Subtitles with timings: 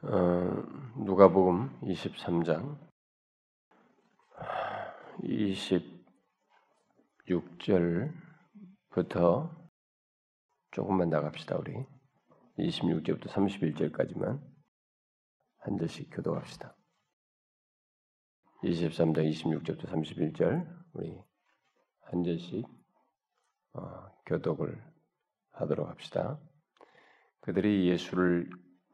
[0.00, 0.62] 어,
[0.96, 2.78] 누가복음 23장
[7.26, 9.50] 26절부터
[10.70, 11.84] 조금만 나갑시다 우리
[12.58, 14.40] 26절부터 31절까지만
[15.56, 16.76] 한 절씩 교도합시다.
[18.62, 21.20] 23장 26절부터 31절 우리
[22.02, 22.64] 한 절씩
[23.72, 24.80] 어, 교독을
[25.50, 26.38] 하도록 합시다.
[27.40, 28.48] 그들이 예수를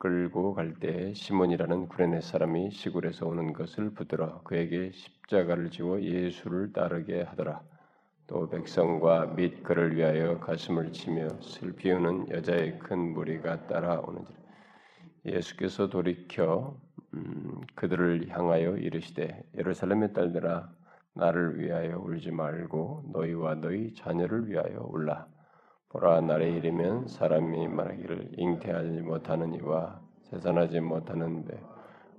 [0.05, 7.23] 끌고 갈 때 시몬이라는 구레네 사람이 시골에서 오는 것을 붙들어 그에게 십자가를 지워 예수를 따르게
[7.23, 7.63] 하더라.
[8.27, 14.39] 또 백성과 및 그를 위하여 가슴을 치며 슬피 우는 여자의 큰 무리가 따라오는지라.
[15.25, 16.79] 예수께서 돌이켜
[17.15, 20.71] 음, 그들을 향하여 이르시되 예루살렘의 딸들아
[21.15, 25.34] 나를 위하여 울지 말고 너희와 너희 자녀를 위하여 울라.
[25.95, 31.57] 보라 날에 이르면 사람이 말하기를 잉태하지 못하는 이와 세산하지 못하는 배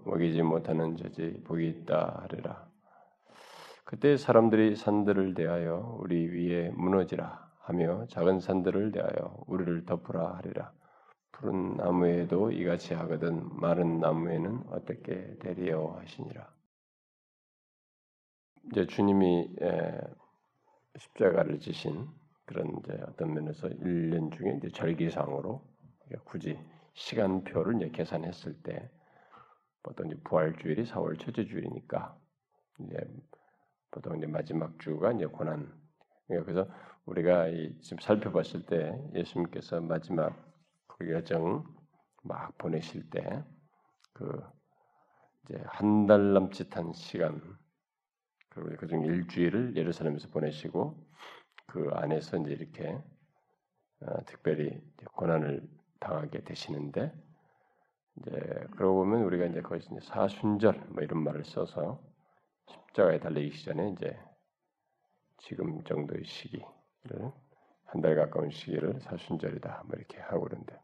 [0.06, 2.70] 먹이지 못하는 자지 복이 있다 하리라.
[3.84, 10.72] 그때 사람들이 산들을 대하여 우리 위에 무너지라 하며 작은 산들을 대하여 우리를 덮으라 하리라.
[11.34, 16.48] 푸른 나무에도 이같이 하거든 마른 나무에는 어떻게 되리요 하시니라.
[18.72, 19.50] 이제 주님이
[20.98, 22.08] 십자가를 지신
[22.46, 25.64] 그런 이제 어떤 면에서 1년 중에 이제 절기상으로
[26.26, 26.60] 굳이
[26.94, 28.90] 시간표를 이제 계산했을 때
[29.84, 32.18] 보통 이제 부활주일이 4월 첫째 주일이니까
[32.82, 32.98] 이제
[33.92, 35.74] 보통 이제 마지막 주가 이제 고난.
[36.28, 36.68] 그래서
[37.06, 37.48] 우리가
[37.82, 40.36] 지금 살펴봤을 때 예수님께서 마지막
[40.88, 41.66] 그 여정
[42.24, 43.44] 막 보내실 때
[44.14, 44.42] 그
[45.46, 47.42] 이제 한 달 남짓한 시간
[48.50, 51.05] 그리고 그중 일주일을 예루살렘에서 보내시고
[51.68, 52.98] 그 안에서 이제 이렇게
[54.02, 54.82] 어, 특별히
[55.14, 55.68] 고난을
[56.00, 57.12] 당하게 되시는데
[58.18, 58.32] 이제
[58.72, 62.02] 그러고 보면 우리가 이제 거기서 이제 사순절 뭐 이런 말을 써서
[62.68, 64.18] 십자가에 달리기 전에 이제
[65.40, 66.66] 지금 정도의 시기를
[67.86, 70.78] 한 달 가까운 시기를 사순절이다 뭐 이렇게 하고 그런데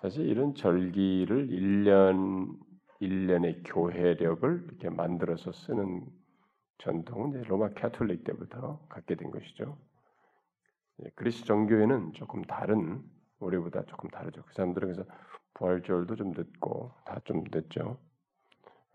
[0.00, 2.56] 사실 이런 절기를 1년
[3.00, 6.06] 1년의 교회력을 이렇게 만들어서 쓰는
[6.78, 9.78] 전통은 이제 로마 캐톨릭 때부터 갖게 된 것이죠.
[11.04, 13.02] 예, 그리스 정교회는 조금 다른
[13.40, 14.42] 우리보다 조금 다르죠.
[14.44, 15.10] 그 사람들은 그래서
[15.54, 17.98] 부활절도 좀 늦고 다 좀 늦죠.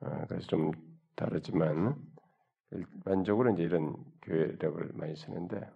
[0.01, 0.71] 어, 그래서 좀
[1.15, 1.95] 다르지만
[2.71, 5.69] 일반적으로 이제 이런 교회력을 많이 쓰는데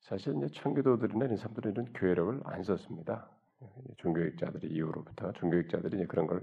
[0.00, 3.30] 사실 이제 청교도들이나 이런 사람들은 이런 교회력을 안 썼습니다.
[3.98, 6.40] 종교학자들이 이후로부터 종교학자들이 이제 그런 걸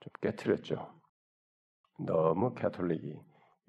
[0.00, 0.94] 좀 깨뜨렸죠.
[1.98, 3.20] 너무 캐톨릭이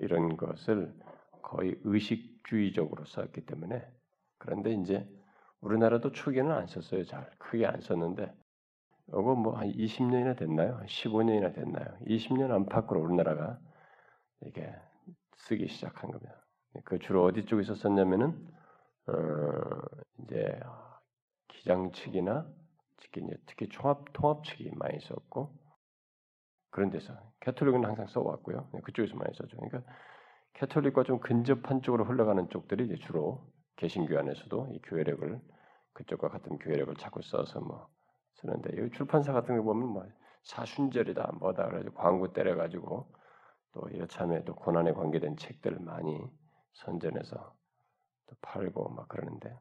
[0.02, 0.94] 이런 것을
[1.42, 3.86] 거의 의식주의적으로 썼기 때문에
[4.38, 5.08] 그런데 이제
[5.62, 7.06] 우리나라도 초기에는 안 썼어요.
[7.06, 8.34] 잘 크게 안 썼는데
[9.10, 10.76] 이거 뭐 한 20년이나 됐나요?
[10.76, 11.86] 한 15년이나 됐나요?
[12.08, 13.60] 20년 안팎으로 우리나라가
[14.46, 14.74] 이게
[15.38, 16.36] 쓰기 시작한 겁니다.
[16.86, 18.48] 그 주로 어디 쪽에서 썼냐면은
[19.08, 19.14] 어
[20.24, 20.60] 이제
[21.50, 22.48] 기장 측이나
[22.98, 25.54] 특히 이제 특히 총합 통합 측이 많이 썼고
[26.72, 28.70] 그런 데서 캐톨릭은 항상 써왔고요.
[28.74, 29.58] 네, 그쪽에서 많이 썼죠.
[29.58, 29.84] 그러니까
[30.54, 33.46] 캐톨릭과 좀 근접한 쪽으로 흘러가는 쪽들이 이제 주로
[33.76, 35.40] 개신교 안에서도 이 교회력을
[35.94, 37.88] 그쪽과 같은 교회력을 자꾸 써서 뭐
[38.36, 40.06] 쓰는데 여기 출판사 같은 거 보면 뭐
[40.44, 43.14] 사순절이다 뭐다 그래서 광고 때려가지고
[43.74, 46.20] 또 여참에 또 고난에 관계된 책들을 많이
[46.74, 47.54] 선전해서
[48.28, 49.58] 또 팔고 막 그러는데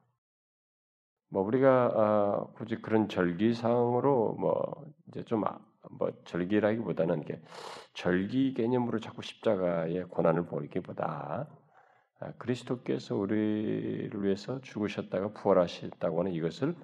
[1.28, 5.44] 뭐 우리가 어, 굳이 그런 절기 상으로 뭐 이제 좀
[5.91, 7.41] 뭐 절기라기보다는 게
[7.95, 11.49] 절기 개념으로 자꾸 십자가의 고난을 보이기보다
[12.21, 16.77] 아, 그리스도께서 우리를 위해서 죽으셨다가 부활하셨다고 하는 이것을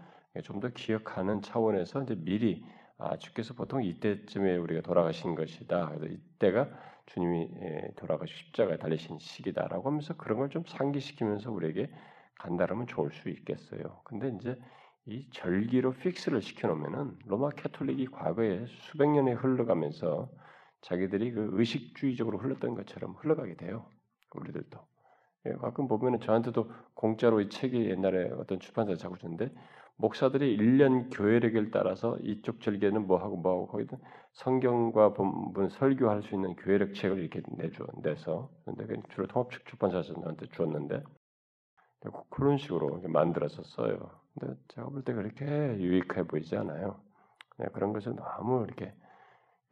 [0.45, 2.65] 좀 더 기억하는 차원에서 이제 미리
[2.99, 5.89] 아, 주께서 보통 이때쯤에 우리가 돌아가신 것이다.
[5.91, 6.69] 그래서 이때가
[7.07, 11.91] 주님이 예, 돌아가시 십자가에 달리신 시기다라고 하면서 그런 걸 좀 상기시키면서 우리에게
[12.39, 14.01] 간다라면 좋을 수 있겠어요.
[14.05, 14.59] 근데 이제
[15.07, 20.29] 이 절기로 픽스를 시켜놓으면은 로마 캐톨릭이 과거에 수백 년에 흘러가면서
[20.83, 23.89] 자기들이 그 의식주의적으로 흘렀던 것처럼 흘러가게 돼요.
[24.35, 24.79] 우리들도.
[25.47, 29.55] 예, 가끔 보면은 저한테도 공짜로 이 책이 옛날에 어떤 출판사 자꾸 줬는데
[29.97, 33.97] 목사들이 1년 교회력을 따라서 이쪽 절기에는 뭐 하고 뭐 하고 거기다
[34.33, 40.47] 성경과 본문 설교할 수 있는 교회력 책을 이렇게 내줘 내서 근데 주로 통합 출판사에서 나한테
[40.49, 41.03] 주었는데
[42.29, 44.26] 그런 식으로 만들어서 써요.
[44.39, 45.47] 근데 제가 볼 때 그렇게
[45.79, 47.01] 유익해 보이지 않아요.
[47.59, 48.95] 네, 그런 것을 너무 이렇게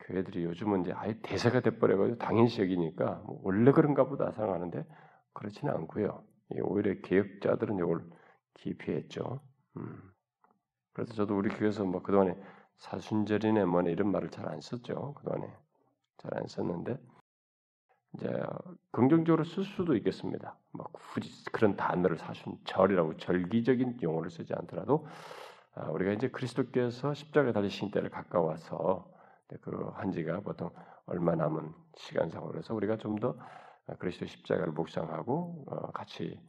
[0.01, 4.87] 교회들이 요즘은 이제 아예 대세가 돼버려가지고 당연시 여기니까 뭐 원래 그런가 보다 생각하는데
[5.35, 6.25] 그렇지는 않고요.
[6.63, 8.05] 오히려 개혁자들은 이걸
[8.55, 9.41] 기피했죠.
[9.79, 10.03] 음.
[10.93, 12.37] 그래서 저도 우리 교회에서 뭐 그동안에
[12.79, 15.47] 사순절이네 뭐네 이런 말을 잘 안 썼죠 그동안에
[16.19, 16.99] 잘 안 썼는데
[18.15, 18.31] 이제
[18.93, 20.57] 긍정적으로 쓸 수도 있겠습니다.
[20.73, 25.07] 막 굳이 그런 단어를 사순절이라고 절기적인 용어를 쓰지 않더라도
[25.75, 29.11] 아, 우리가 이제 그리스도께서 십자가에 달리신 때를 가까워서
[29.63, 30.71] 그 한지가 보통
[31.07, 33.37] 얼마 남은 시간상으로 해서 우리가 좀 더
[33.99, 36.41] 그리스도 십자가를 묵상하고 어, 같이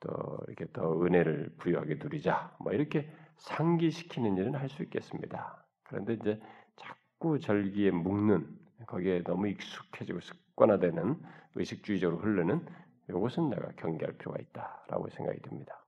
[0.00, 0.10] 또
[0.46, 5.64] 이렇게 더 은혜를 부여하게 누리자 뭐 이렇게 상기시키는 일은 할 수 있겠습니다.
[5.84, 6.40] 그런데 이제
[6.76, 8.46] 자꾸 절기에 묶는
[8.86, 10.20] 거기에 너무 익숙해지고
[10.56, 11.22] 습관화되는
[11.54, 12.66] 의식주의적으로 흐르는
[13.08, 15.84] 이것은 내가 경계할 필요가 있다라고 생각이 듭니다.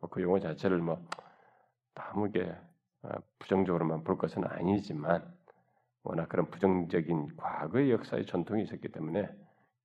[0.00, 1.04] 뭐그 용어 자체를 뭐
[1.94, 2.56] 너무 게
[3.02, 5.34] 어, 부정적으로만 볼 것은 아니지만
[6.02, 9.28] 워낙 그런 부정적인 과거의 역사의 전통이 있었기 때문에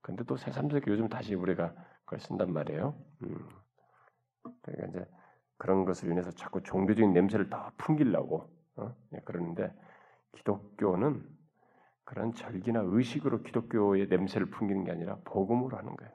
[0.02, 1.74] 근데 또 새삼스럽게 요즘 다시 우리가
[2.06, 2.96] 그걸 쓴단 말이에요.
[3.24, 3.50] 음.
[4.62, 5.12] 그러니까 이제
[5.58, 8.96] 그런 것을 인해서 자꾸 종교적인 냄새를 더 풍기려고 어?
[9.14, 9.74] 예, 그러는데
[10.38, 11.41] 기독교는
[12.12, 16.12] 그런 절기나 의식으로 기독교의 냄새를 풍기는 게 아니라 복음으로 하는 거예요.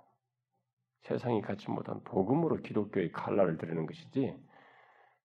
[1.04, 4.36] 세상이 갖지 못한 복음으로 기독교의 칼날을 드리는 것이지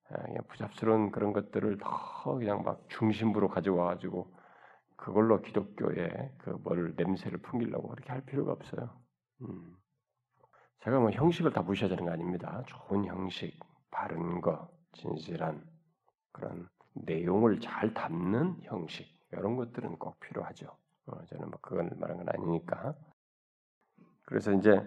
[0.09, 4.33] 아, 그냥 부잡스러운 그런 것들을 더 그냥 막 중심부로 가져와 가지고
[4.95, 8.97] 그걸로 기독교의 그 뭐를 냄새를 풍기려고 그렇게 할 필요가 없어요.
[9.41, 9.75] 음.
[10.85, 12.63] 제가 뭐 형식을 다 무시해야 되는 거 아닙니다.
[12.67, 13.59] 좋은 형식,
[13.89, 15.65] 바른 거, 진실한
[16.31, 20.67] 그런 내용을 잘 담는 형식 이런 것들은 꼭 필요하죠.
[21.07, 22.95] 어, 저는 뭐 그걸 말한 건 아니니까.
[24.25, 24.81] 그래서 이제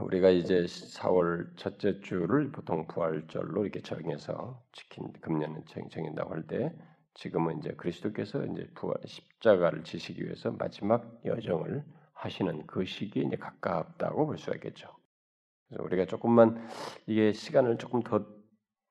[0.00, 6.74] 우리가 이제 4월 첫째 주를 보통 부활절로 이렇게 정해서 지킨 금년은 정해다고 할 때
[7.14, 14.26] 지금은 이제 그리스도께서 이제 부활 십자가를 지시기 위해서 마지막 여정을 하시는 그 시기에 이제 가깝다고
[14.26, 14.88] 볼 수가 있겠죠.
[15.68, 16.68] 그래서 우리가 조금만
[17.06, 18.24] 이게 시간을 조금 더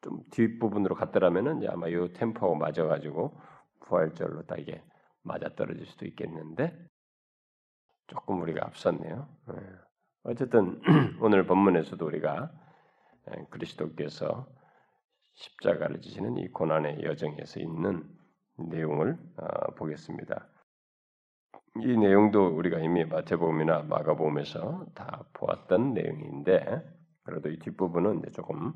[0.04, 3.40] 좀 뒷부분으로 갔더라면은 아마 이 템포하고 맞아가지고
[3.94, 4.84] 부활절로 딱 이게
[5.22, 6.76] 맞아 떨어질 수도 있겠는데
[8.08, 9.30] 조금 우리가 앞섰네요.
[9.54, 9.56] 예.
[10.24, 10.82] 어쨌든
[11.22, 12.52] 오늘 본문에서도 우리가
[13.30, 14.48] 예, 그리스도께서
[15.36, 18.04] 십자가를 지시는 이 고난의 여정에서 있는
[18.58, 20.48] 내용을 어, 보겠습니다.
[21.82, 26.84] 이 내용도 우리가 이미 마태복음이나 마가복음에서 다 보았던 내용인데
[27.24, 28.74] 그래도 이 뒷부분은 이제 조금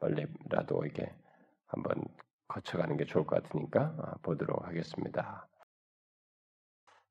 [0.00, 1.14] 빨리라도 이렇게
[1.66, 2.04] 한번
[2.52, 5.48] 거쳐가는 게 좋을 것 같으니까 어, 보도록 하겠습니다.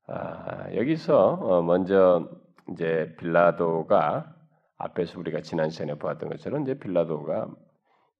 [0.08, 2.30] 아, 여기서 어, 먼저
[2.72, 4.36] 이제 빌라도가
[4.78, 7.50] 앞에서 우리가 지난 시간에 보았던 것처럼 이제 빌라도가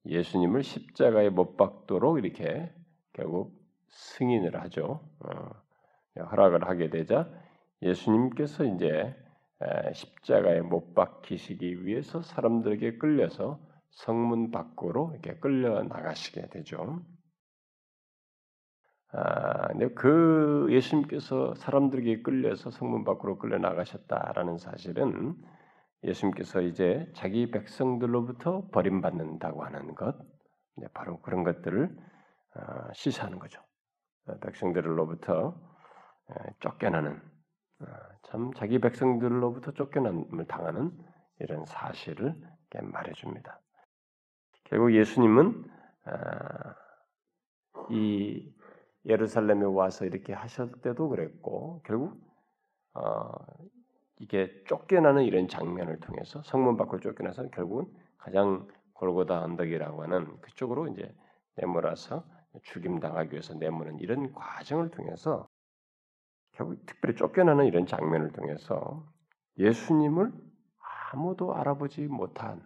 [0.06, 2.74] 예수님을 십자가에 못 박도록 이렇게
[3.14, 3.54] 결국
[3.90, 5.02] 승인을 하죠.
[5.20, 7.30] 어, 허락을 하게 되자
[7.82, 9.16] 예수님께서 이제
[9.94, 13.60] 십자가에 못 박히시기 위해서 사람들에게 끌려서
[13.92, 17.02] 성문 밖으로 이렇게 끌려 나가시게 되죠.
[19.14, 25.36] 아, 그 예수님께서 사람들에게 끌려서 성문 밖으로 끌려 나가셨다라는 사실은
[26.04, 30.16] 예수님께서 이제 자기 백성들로부터 버림받는다고 하는 것,
[30.94, 31.96] 바로 그런 것들을
[32.54, 33.62] 아, 시사하는 거죠.
[34.42, 35.60] 백성들로부터
[36.60, 37.22] 쫓겨나는
[37.80, 37.86] 아,
[38.24, 40.92] 참 자기 백성들로부터 쫓겨남을 당하는
[41.40, 42.36] 이런 사실을
[42.82, 43.60] 말해줍니다.
[44.72, 45.66] 결국 예수님은
[46.06, 46.76] 아,
[47.90, 48.50] 이
[49.06, 52.18] 예루살렘에 와서 이렇게 하셨을 때도 그랬고 결국
[52.94, 53.32] 어,
[54.20, 57.86] 이게 쫓겨나는 이런 장면을 통해서 성문 밖으로 쫓겨나서 결국은
[58.18, 61.14] 가장 골고다 언덕이라고 하는 그쪽으로 이제
[61.56, 62.24] 내몰아서
[62.64, 65.50] 죽임 당하기 위해서 내모는 이런 과정을 통해서
[66.54, 69.06] 결국 특별히 쫓겨나는 이런 장면을 통해서
[69.58, 70.32] 예수님을
[71.12, 72.66] 아무도 알아보지 못한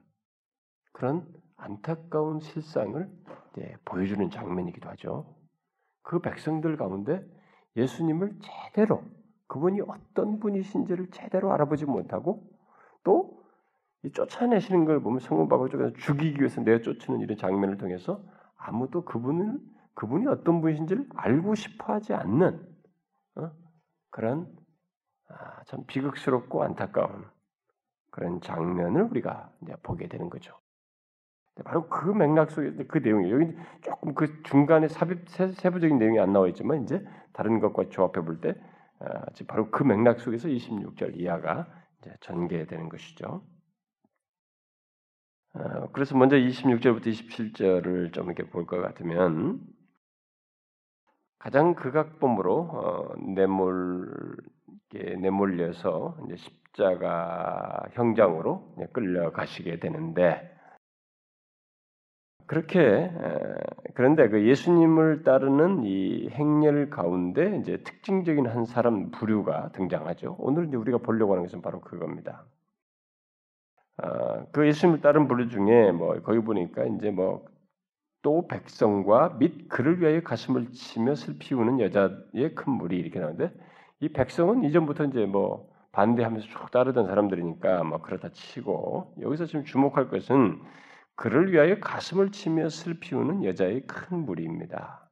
[0.92, 1.26] 그런
[1.58, 3.10] 안타까운 실상을
[3.86, 5.36] 보여주는 장면이기도 하죠.
[6.02, 7.26] 그 백성들 가운데
[7.76, 9.04] 예수님을 제대로
[9.48, 12.44] 그분이 어떤 분이신지를 제대로 알아보지 못하고
[13.04, 13.44] 또
[14.14, 18.24] 쫓아내시는 걸 보면 밖으로 쫓아 죽이기 위해서 내어 쫓는 이런 장면을 통해서
[18.58, 19.60] 아무도 그분은
[19.96, 22.76] 그분이 어떤 분이신지를 알고 싶어하지 않는
[23.36, 23.52] 어?
[24.10, 24.54] 그런
[25.30, 27.26] 아, 참 비극스럽고 안타까운
[28.12, 29.52] 그런 장면을 우리가
[29.84, 30.58] 보게 되는 거죠.
[31.64, 36.48] 바로 그 맥락 속에 그 내용이 여기 조금 그 중간에 삽입 세부적인 내용이 안 나와
[36.50, 38.56] 있지만 이제 다른 것과 조합해 볼때
[39.00, 41.68] 아, 바로 그 맥락 속에서 26절 이하가
[42.22, 43.44] 전개되는 것이죠.
[45.54, 49.62] 아, 그래서 먼저 26절부터 27절을 좀 이렇게 볼 것 같으면
[51.40, 54.38] 가장 극악범으로 어, 내몰
[54.94, 60.55] 내몰려서 이제 십자가 형장으로 끌려가시게 되는데
[62.48, 63.10] 그렇게 에,
[63.96, 70.36] 그런데 그 예수님을 따르는 이 행렬 가운데 이제 특징적인 한 사람 부류가 등장하죠.
[70.40, 72.46] 오늘 이제 우리가 보려고 하는 것은 바로 그겁니다.
[73.98, 77.56] 아, 그 예수님을 따른 부류 중에 뭐 거기 보니까 이제 뭐
[78.26, 83.52] 또 백성과 및 그를 위하여 가슴을 치며 슬피우는 여자의 큰 무리 이렇게 나오는데
[84.00, 90.10] 이 백성은 이전부터 이제 뭐 반대하면서 쭉 따르던 사람들이니까 뭐 그렇다 치고 여기서 지금 주목할
[90.10, 90.60] 것은
[91.16, 95.10] 그를 위하여 가슴을 치며 슬피우는 여자의 큰 무리입니다.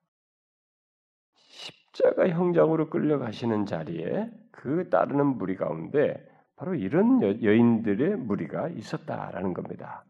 [1.33, 10.05] 십자가 형장으로 끌려가시는 자리에 그 따르는 무리 가운데 바로 이런 여, 인들의 무리가 있었다라는 겁니다.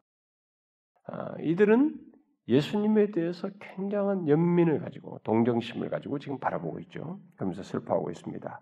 [1.06, 2.00] 아, 이들은
[2.48, 7.20] 예수님에 대해서 굉장한 연민을 가지고 동정심을 가지고 지금 바라보고 있죠.
[7.36, 8.60] 그러면서 슬퍼하고 있습니다.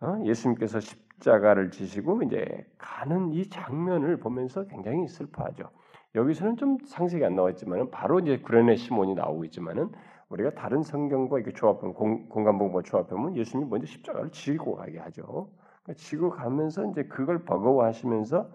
[0.00, 0.22] 어?
[0.24, 5.70] 예수님께서 십자가를 지시고 이제 가는 이 장면을 보면서 굉장히 슬퍼하죠.
[6.14, 9.90] 여기서는 좀 상세히 안 나와 있지만은 바로 이제 구레네 시몬이 나오고 있지만은
[10.30, 11.94] 우리가 다른 성경과 이렇게 조합하면
[12.28, 15.50] 공간봉과 조합하면 예수님이 먼저 십자가를 지고 가게 하죠.
[15.82, 18.50] 그러니까 지고 가면서 이제 그걸 버거워하시면서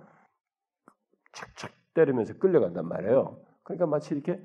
[1.33, 3.39] 착착 때리면서 끌려간단 말이에요.
[3.63, 4.39] 그러니까 마치 이렇게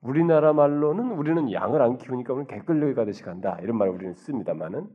[0.00, 4.88] 우리나라 말로는 우리는 양을 안 키우니까 우리는 개 끌려 가듯이 간다 이런 말을 우리는 씁니다만은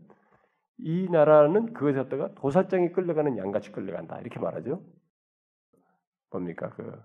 [0.79, 4.81] 이 나라는 그것에 갖다가 도살장이 끌려가는 양같이 끌려간다 이렇게 말하죠.
[6.29, 7.01] 뭡니까 그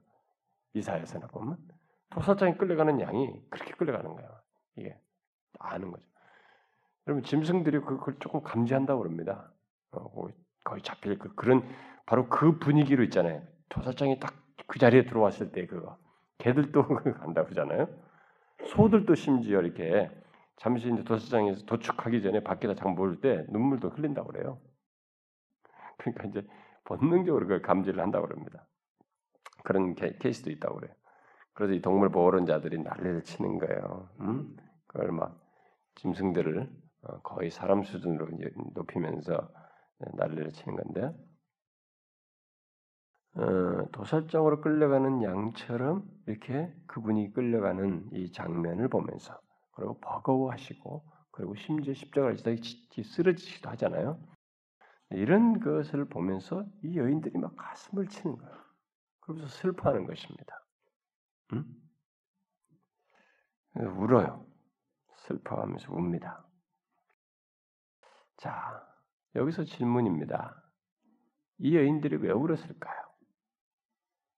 [0.74, 1.58] 이사야서나 보면
[2.10, 4.40] 도살장이 끌려가는 양이 그렇게 끌려가는 거야.
[4.76, 4.98] 이게
[5.58, 6.04] 아는 거죠.
[7.06, 9.50] 여러분 짐승들이 그걸 조금 감지한다고 그럽니다.
[9.92, 10.28] 어,
[10.64, 11.62] 거의 잡힐 그 그런
[12.06, 13.42] 바로 그 분위기로 있잖아요.
[13.68, 15.98] 도살장이 딱 그 자리에 들어왔을 때 그거
[16.38, 16.86] 개들도
[17.20, 17.88] 간다고 그러잖아요.
[18.68, 20.10] 소들도 심지어 이렇게
[20.56, 24.58] 잠시 이제 도살장에서 도축하기 전에 밖에다 장 모을 때 눈물도 흘린다고 그래요.
[25.98, 26.46] 그러니까 이제
[26.84, 28.66] 본능적으로 그걸 감지를 한다고 그럽니다.
[29.64, 30.94] 그런 케, 이스도 있다고 그래요.
[31.54, 34.08] 그래서 이 동물 보호론자들이 난리를 치는 거예요.
[34.20, 34.56] 음?
[34.86, 35.40] 그걸 막
[35.96, 36.70] 짐승들을
[37.02, 38.28] 어, 거의 사람 수준으로
[38.74, 39.50] 높이면서
[40.14, 41.12] 난리를 치는 건데
[43.34, 49.38] 어, 도살장으로 끌려가는 양처럼 이렇게 그분이 끌려가는 이 장면을 보면서
[49.72, 52.50] 그리고 버거워하시고 그리고 심지어 십자가를 지다
[53.02, 54.20] 쓰러지기도 하잖아요.
[55.10, 58.61] 이런 것을 보면서 이 여인들이 막 가슴을 치는 거예요.
[59.22, 60.64] 그러면서 슬퍼하는 것입니다.
[61.54, 61.64] 응?
[63.74, 64.46] 울어요.
[65.16, 66.46] 슬퍼하면서 웁니다.
[68.36, 68.86] 자,
[69.34, 70.62] 여기서 질문입니다.
[71.58, 73.02] 이 여인들이 왜 울었을까요?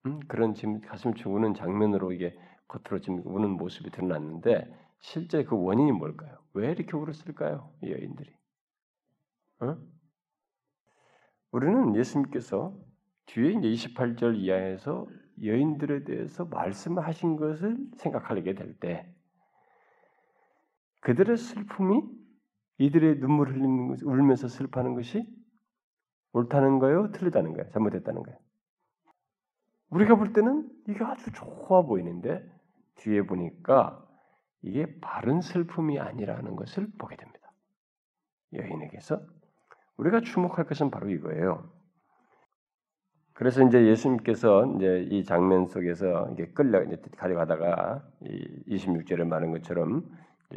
[0.06, 2.38] 음, 그런 지금 가슴 치 우는 장면으로 이게
[2.68, 6.38] 겉으로 지금 우는 모습이 드러났는데 실제 그 원인이 뭘까요?
[6.52, 7.74] 왜 이렇게 울었을까요?
[7.82, 8.36] 이 여인들이.
[9.60, 9.76] 어?
[11.50, 12.76] 우리는 예수님께서
[13.26, 15.06] 뒤에 이제 28절 이하에서
[15.42, 19.12] 여인들에 대해서 말씀하신 것을 생각하게 될 때
[21.00, 22.02] 그들의 슬픔이
[22.78, 25.26] 이들의 눈물 흘리는 것, 울면서 슬퍼하는 것이
[26.32, 27.12] 옳다는 거예요?
[27.12, 27.70] 틀리다는 거예요?
[27.70, 28.38] 잘못했다는 거예요?
[29.90, 32.44] 우리가 볼 때는 이게 아주 좋아 보이는데
[32.96, 34.04] 뒤에 보니까
[34.62, 37.52] 이게 바른 슬픔이 아니라는 것을 보게 됩니다.
[38.54, 39.20] 여인에게서
[39.98, 41.70] 우리가 주목할 것은 바로 이거예요.
[43.34, 50.08] 그래서 이제 예수님께서 이제 이 장면 속에서 이게 끌려 이제 가져가다가 이 26절에 말한 것처럼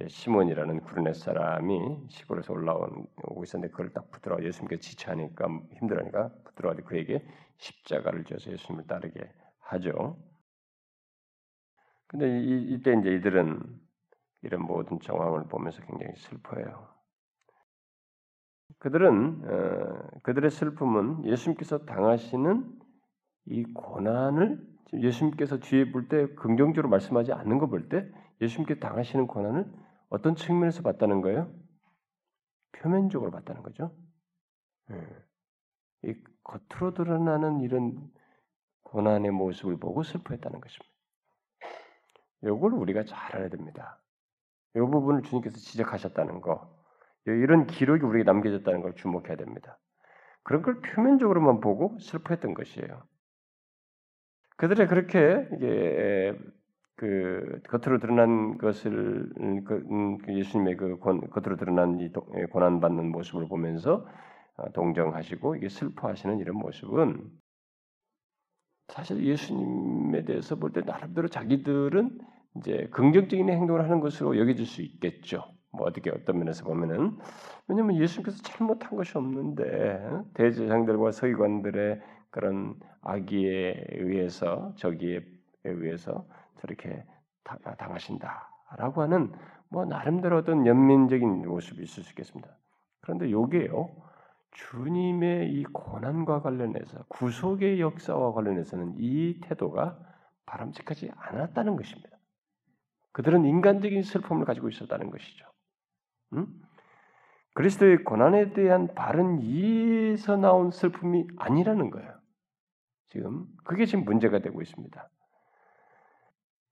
[0.08, 7.26] 시몬이라는 구르네 사람이 시골에서 올라오고 있었는데 그걸 딱 붙들어 예수님께 지체하니까 힘들으니까 붙들어가지고 그에게
[7.58, 9.28] 십자가를 져서 예수님을 따르게
[9.60, 10.16] 하죠.
[12.06, 13.60] 근데 이, 이때 이제 이들은
[14.44, 16.97] 이런 모든 정황을 보면서 굉장히 슬퍼해요.
[18.80, 22.80] 그들은 어, 그들의 슬픔은 예수님께서 당하시는
[23.48, 28.10] 이 고난을 예수님께서 뒤에 볼 때 긍정적으로 말씀하지 않는 거 볼 때
[28.42, 29.66] 예수님께 당하시는 고난을
[30.10, 31.52] 어떤 측면에서 봤다는 거예요?
[32.74, 33.96] 표면적으로 봤다는 거죠.
[34.92, 35.08] 예.
[36.04, 38.10] 이 겉으로 드러나는 이런
[38.84, 40.94] 고난의 모습을 보고 슬퍼했다는 것입니다.
[42.44, 44.00] 이걸 우리가 잘 알아야 됩니다.
[44.76, 46.77] 이 부분을 주님께서 지적하셨다는 거,
[47.34, 49.80] 이런 기록이 우리에게 남겨졌다는 걸 주목해야 됩니다.
[50.44, 53.04] 그런 걸 표면적으로만 보고 슬퍼했던 것이에요.
[54.58, 56.38] 그들의 그렇게 이게
[56.96, 59.30] 그 겉으로 드러난 것을
[59.66, 64.08] 그, 음, 그 예수님의 그 권, 겉으로 드러난 이 예, 고난 받는 모습을 보면서
[64.58, 67.30] 어, 동정하시고 이게 슬퍼하시는 이런 모습은
[68.88, 72.18] 사실 예수님에 대해서 볼 때 나름대로 자기들은
[72.58, 75.57] 이제 긍정적인 행동을 하는 것으로 여겨질 수 있겠죠.
[75.78, 77.18] 뭐 어떻게 어떤 면에서 보면은
[77.68, 85.24] 왜냐하면 예수님께서 잘못한 것이 없는데 대제사장들과 서기관들의 그런 악의에 의해서 저기에
[85.64, 86.26] 의해서
[86.60, 87.06] 저렇게
[87.78, 89.32] 당하신다라고 하는
[89.70, 92.50] 뭐 나름대로 어떤 연민적인 모습이 있을 수 있겠습니다.
[93.02, 93.90] 그런데 요게요.
[94.52, 100.00] 주님의 이 고난과 관련해서 구속의 역사와 관련해서는 이 태도가
[100.46, 102.18] 바람직하지 않았다는 것입니다.
[103.12, 105.46] 그들은 인간적인 슬픔을 가지고 있었다는 것이죠.
[106.34, 106.48] 음?
[107.56, 112.14] 그리스도의 고난에 대한 바른 이해에서 나온 슬픔이 아니라는 거예요.
[113.08, 115.10] 지금 그게 지금 문제가 되고 있습니다.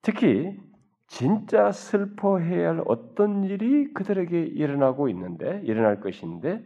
[0.02, 0.60] 특히
[1.08, 6.64] 진짜 슬퍼해야 할 어떤 일이 그들에게 일어나고 있는데 일어날 것인데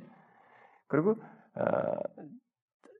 [0.87, 1.15] 그리고
[1.55, 1.63] 어,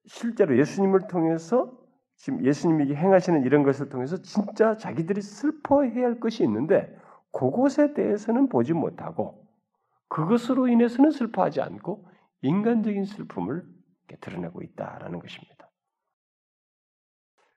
[0.06, 1.78] 실제로 예수님을 통해서
[2.16, 6.96] 지금 예수님이 행하시는 이런 것을 통해서 진짜 자기들이 슬퍼해야 할 것이 있는데
[7.32, 9.49] 그것에 대해서는 보지 못하고
[10.10, 12.08] 그것으로 인해서는 슬퍼하지 않고
[12.42, 13.66] 인간적인 슬픔을
[14.22, 15.70] 드러내고 있다라는 것입니다.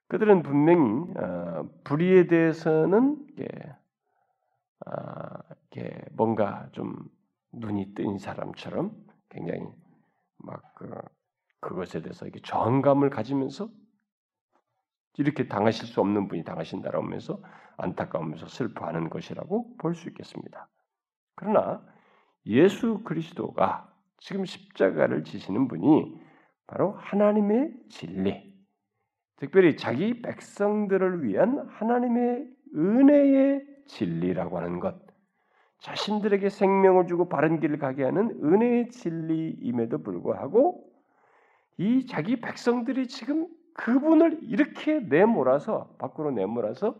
[0.07, 3.25] 그들은 분명히 어, 불의에 대해서는
[4.85, 5.41] 아,
[6.11, 7.09] 뭔가 좀
[7.53, 8.91] 눈이 뜬 사람처럼
[9.29, 9.65] 굉장히
[10.37, 10.89] 막 그,
[11.61, 13.69] 그것에 대해서 이렇게 저항감을 가지면서
[15.17, 17.41] 이렇게 당하실 수 없는 분이 당하신다라면서
[17.77, 20.69] 안타까우면서 슬퍼하는 것이라고 볼 수 있겠습니다.
[21.35, 21.83] 그러나
[22.45, 26.19] 예수 그리스도가 지금 십자가를 지시는 분이
[26.67, 28.53] 바로 하나님의 진리,
[29.37, 34.95] 특별히 자기 백성들을 위한 하나님의 은혜의 진리라고 하는 것,
[35.79, 40.89] 자신들에게 생명을 주고 바른 길을 가게 하는 은혜의 진리임에도 불구하고
[41.77, 46.95] 이 자기 백성들이 지금 그분을 이렇게 내몰아서 밖으로 내몰아서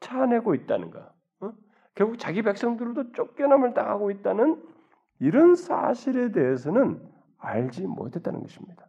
[0.00, 1.19] 쫓아내고 있다는 거.
[1.90, 1.94] 어?
[1.94, 4.62] 결국 자기 백성들도 쫓겨남을 당하고 있다는
[5.18, 7.00] 이런 사실에 대해서는
[7.38, 8.88] 알지 못했다는 것입니다.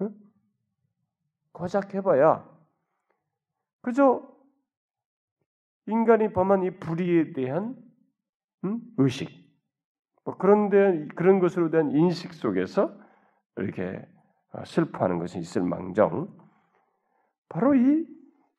[0.00, 0.10] 어?
[1.52, 2.48] 고작 해봐야
[3.82, 4.32] 그저
[5.86, 7.76] 인간이 범한 이 불의에 대한
[8.64, 8.80] 음?
[8.96, 9.28] 의식,
[10.24, 12.96] 뭐 그런 데 그런 것으로 대한 인식 속에서
[13.56, 14.06] 이렇게
[14.52, 16.32] 어, 슬퍼하는 것이 있을 망정,
[17.48, 18.06] 바로 이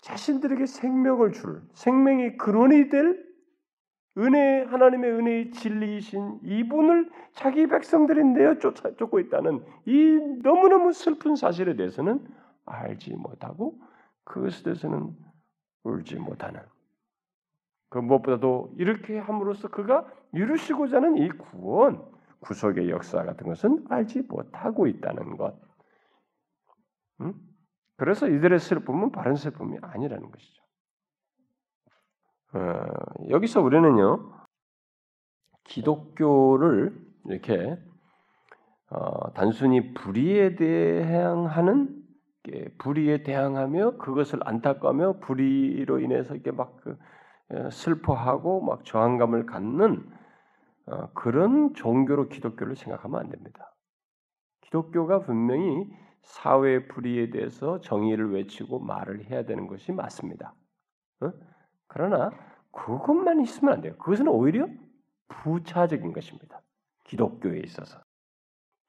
[0.01, 3.32] 자신들에게 생명을 줄 생명의 근원이 될
[4.17, 11.75] 은혜 하나님의 은혜의 진리이신 이분을 자기 백성들이 내어 쫓아 쫓고 있다는 이 너무너무 슬픈 사실에
[11.75, 12.23] 대해서는
[12.65, 13.79] 알지 못하고
[14.23, 15.15] 그것에 대해서는
[15.83, 16.61] 울지 못하는
[17.89, 22.03] 그 무엇보다도 이렇게 함으로써 그가 이루시고자 하는 이 구원,
[22.39, 25.55] 구속의 역사 같은 것은 알지 못하고 있다는 것.
[27.21, 27.33] 음?
[27.95, 30.62] 그래서 이들의 슬픔은 바른 슬픔이 아니라는 것이죠.
[32.53, 32.85] 어,
[33.29, 34.31] 여기서 우리는요,
[35.63, 37.77] 기독교를 이렇게
[38.89, 42.03] 어, 단순히 불의에 대항하는
[42.77, 46.97] 불의에 대항하며 그것을 안타까며 불의로 인해서 이렇게 막그
[47.53, 50.09] 예, 슬퍼하고 막 저항감을 갖는
[50.87, 53.73] 어, 그런 종교로 기독교를 생각하면 안 됩니다.
[54.61, 55.87] 기독교가 분명히
[56.21, 60.53] 사회 불의에 대해서 정의를 외치고 말을 해야 되는 것이 맞습니다.
[61.21, 61.31] 어?
[61.93, 62.31] 그러나
[62.71, 63.95] 그것만 있으면 안 돼요.
[63.97, 64.67] 그것은 오히려
[65.27, 66.61] 부차적인 것입니다.
[67.05, 67.99] 기독교에 있어서.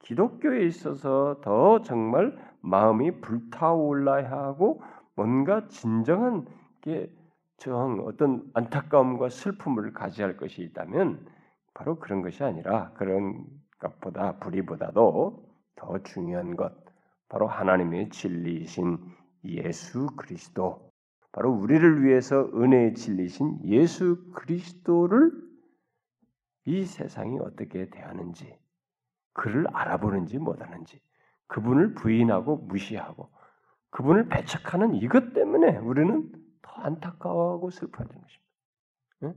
[0.01, 4.83] 기독교에 있어서 더 정말 마음이 불타올라야 하고
[5.15, 6.47] 뭔가 진정한
[6.81, 11.27] 게정 어떤 안타까움과 슬픔을 가져야 할 것이 있다면
[11.73, 13.45] 바로 그런 것이 아니라 그런
[13.79, 16.73] 것보다 불의보다도 더 중요한 것
[17.29, 18.99] 바로 하나님의 진리이신
[19.45, 20.94] 예수 그리스도
[21.35, 25.33] 바로 우리를 위해서 은혜의 진리신 예수 그리스도를
[26.65, 28.57] 이 세상이 어떻게 대하는지
[29.33, 31.01] 그를 알아보는지 못하는지
[31.49, 33.31] 그분을 부인하고 무시하고
[33.91, 36.31] 그분을 배척하는 이것 때문에 우리는
[36.63, 38.53] 더 안타까워하고 슬퍼하는 것입니다.
[39.25, 39.35] 응?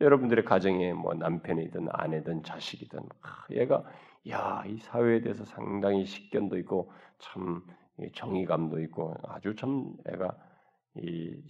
[0.00, 3.84] 여러분들의 가정에 뭐 남편이든 아내든 자식이든 아, 얘가
[4.30, 7.66] 야 이 사회에 대해서 상당히 식견도 있고 참
[8.14, 10.51] 정의감도 있고 아주 참 애가
[10.96, 11.42] 이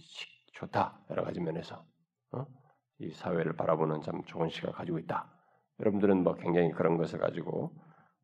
[0.53, 1.85] 좋다 여러 가지 면에서
[2.31, 2.45] 어?
[2.99, 5.29] 이 사회를 바라보는 참 좋은 시각 가지고 있다.
[5.79, 7.75] 여러분들은 뭐 굉장히 그런 것을 가지고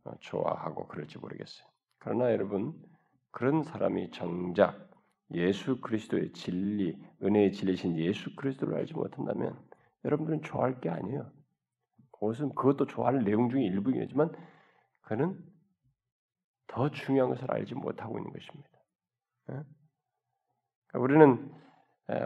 [0.03, 1.67] 어, 좋아하고 그럴지 모르겠어요.
[1.97, 2.73] 그러나 여러분
[3.31, 4.89] 그런 사람이 정작
[5.31, 9.59] 예수 그리스도의 진리, 은혜의 진리신 예수 그리스도를 알지 못한다면
[10.05, 11.31] 여러분들은 좋아할 게 아니에요.
[12.11, 14.31] 그것은 그것도 좋아할 내용 중에 일부이겠지만
[15.01, 15.39] 그는
[16.67, 18.69] 더 중요한 것을 알지 못하고 있는 것입니다.
[19.51, 19.63] 예?
[20.91, 21.51] 그러니까 우리는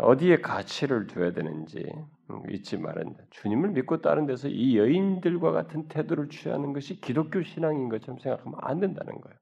[0.02, 1.86] 어디에 가치를 둬야 되는지
[2.50, 3.24] 잊지 된다.
[3.30, 8.80] 주님을 믿고 다른 데서 이 여인들과 같은 태도를 취하는 것이 기독교 신앙인 것처럼 생각하면 안
[8.80, 9.38] 된다는 거예요.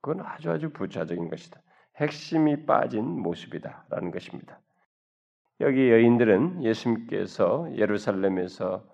[0.00, 1.60] 그건 아주 아주 부차적인 것이다.
[1.96, 4.60] 핵심이 빠진 모습이다라는 것입니다.
[5.60, 8.84] 여기 여인들은 예수님께서 예루살렘에서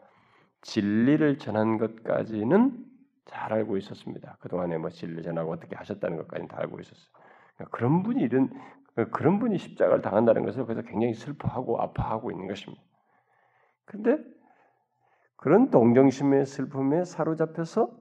[0.63, 2.85] 진리를 전한 것까지는
[3.25, 4.37] 잘 알고 있었습니다.
[4.41, 7.09] 그동안에 뭐 진리 전하고 어떻게 하셨다는 것까지는 다 알고 있었어요.
[7.55, 8.51] 그러니까 그런 분이 이런
[9.13, 12.83] 그런 분이 십자가를 당한다는 것을 그래서 굉장히 슬퍼하고 아파하고 있는 것입니다.
[13.85, 14.23] 그런데
[15.37, 17.97] 그런 동정심의 슬픔에 사로잡혀서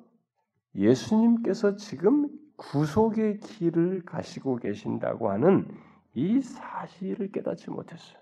[0.75, 5.67] 예수님께서 지금 구속의 길을 가시고 계신다고 하는
[6.13, 8.19] 이 사실을 깨닫지 못했어요.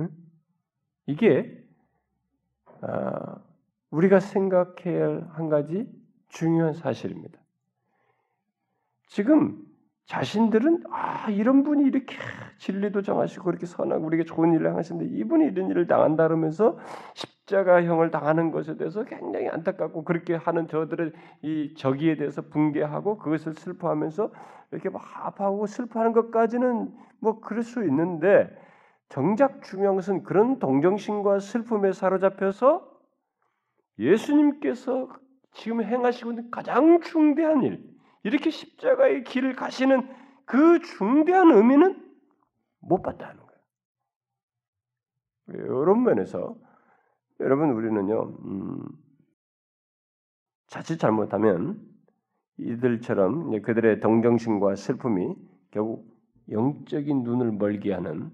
[0.00, 0.10] 응?
[1.06, 1.64] 이게
[2.82, 3.42] 아,
[3.90, 5.90] 우리가 생각해야 할 한 가지
[6.28, 7.40] 중요한 사실입니다.
[9.06, 9.64] 지금
[10.08, 12.16] 자신들은 아 이런 분이 이렇게
[12.56, 16.78] 진리도 정하시고 그렇게 선하고 우리에게 좋은 일을 하시는데 이분이 이런 일을 당한다 그러면서
[17.12, 24.32] 십자가형을 당하는 것에 대해서 굉장히 안타깝고 그렇게 하는 저들의 이 저기에 대해서 붕괴하고 그것을 슬퍼하면서
[24.72, 26.90] 이렇게 막 아파하고 슬퍼하는 것까지는
[27.20, 28.48] 뭐 그럴 수 있는데
[29.10, 32.88] 정작 중요한 것은 그런 동정심과 슬픔에 사로잡혀서
[33.98, 35.10] 예수님께서
[35.52, 40.08] 지금 행하시고 있는 가장 중대한 일, 이렇게 십자가의 길을 가시는
[40.44, 42.04] 그 중대한 의미는
[42.80, 43.52] 못 봤다는 거예요.
[45.48, 46.56] 이런 면에서
[47.40, 48.82] 여러분 우리는요, 음,
[50.66, 51.80] 자칫 잘못하면
[52.58, 55.34] 이들처럼 그들의 동정심과 슬픔이
[55.70, 56.06] 결국
[56.50, 58.30] 영적인 눈을 멀게 하는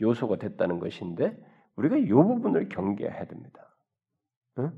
[0.00, 1.36] 요소가 됐다는 것인데
[1.76, 3.76] 우리가 이 부분을 경계해야 됩니다.
[4.58, 4.72] 응?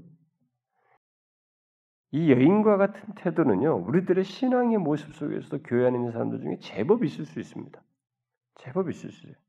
[2.12, 7.24] 이 여인과 같은 태도는요, 우리들의 신앙의 모습 속에서도 교회 안에 있는 사람들 중에 제법 있을
[7.24, 7.82] 수 있습니다.
[8.56, 9.42] 제법 있을 수 있어요.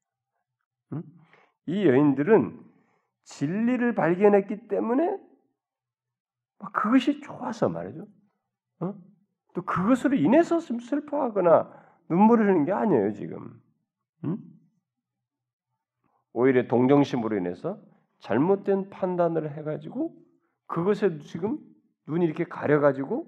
[0.94, 1.04] 응?
[1.68, 2.60] 이 여인들은
[3.24, 5.20] 진리를 발견했기 때문에
[6.74, 8.08] 그것이 좋아서 말이죠.
[8.80, 8.96] 어?
[9.54, 11.72] 또 그것으로 인해서 슬퍼하거나
[12.10, 13.62] 눈물을 흘리는 게 아니에요, 지금.
[14.26, 14.38] 응?
[16.34, 17.82] 오히려 동정심으로 인해서
[18.20, 20.16] 잘못된 판단을 해가지고
[20.68, 21.60] 그것에 지금
[22.08, 23.28] 눈이 이렇게 가려가지고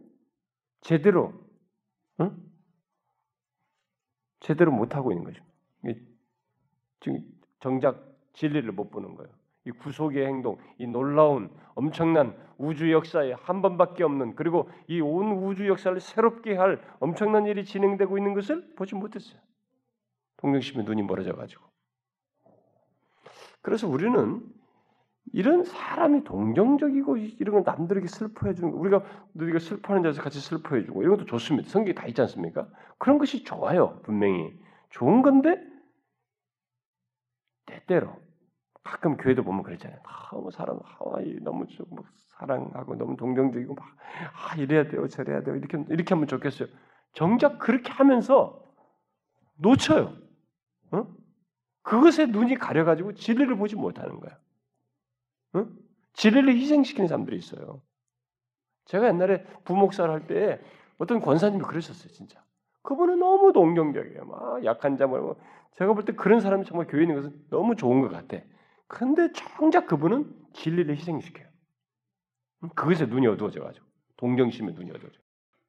[0.81, 1.33] 제대로
[2.21, 2.35] 응?
[4.39, 5.43] 제대로 못 하고 있는 거죠.
[7.01, 7.21] 지금
[7.59, 9.31] 정작 진리를 못 보는 거예요.
[9.65, 15.67] 이 구속의 행동, 이 놀라운 엄청난 우주 역사에 한 번밖에 없는 그리고 이 온 우주
[15.67, 19.39] 역사를 새롭게 할 엄청난 일이 진행되고 있는 것을 보지 못했어요.
[20.37, 21.63] 동정심에 눈이 멀어져 가지고.
[23.61, 24.41] 그래서 우리는
[25.33, 29.03] 이런 사람이 동정적이고 이런 건 남들에게 슬퍼해 주는 우리가
[29.35, 31.69] 우리가 슬퍼하는 자에서 같이 슬퍼해 주고 이런 것도 좋습니다.
[31.69, 32.67] 성경에 다 있지 않습니까?
[32.97, 33.99] 그런 것이 좋아요.
[34.03, 34.53] 분명히
[34.89, 35.61] 좋은 건데
[37.65, 38.15] 때때로
[38.83, 39.99] 가끔 교회도 보면 그랬잖아요.
[40.31, 42.03] 너무 사람 하와이 너무 뭐
[42.39, 43.85] 사랑하고 너무 동정적이고 막
[44.33, 45.55] 아, 이래야 돼요, 저래야 돼요.
[45.55, 46.67] 이렇게 이렇게 하면 좋겠어요.
[47.13, 48.63] 정작 그렇게 하면서
[49.57, 50.13] 놓쳐요.
[50.91, 51.07] 어?
[51.83, 54.37] 그것에 눈이 가려가지고 진리를 보지 못하는 거야.
[55.53, 55.65] 어?
[56.13, 57.81] 진리를 희생시키는 사람들이 있어요.
[58.85, 60.59] 제가 옛날에 부목사를 할 때
[60.97, 62.43] 어떤 권사님이 그러셨어요, 진짜.
[62.81, 64.25] 그분은 너무 동정적이에요.
[64.25, 65.35] 막 약한 자뭐 뭐.
[65.77, 68.43] 제가 볼 때 그런 사람이 정말 교회 있는 것은 너무 좋은 것 같아.
[68.87, 71.47] 근데 정작 그분은 진리를 희생시켜요.
[72.75, 73.85] 그것에 눈이 어두워져 가지고
[74.17, 75.19] 동정심에 눈이 어두워져.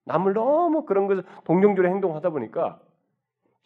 [0.07, 2.81] 남을 너무 그런 것을 동정적으로 행동하다 보니까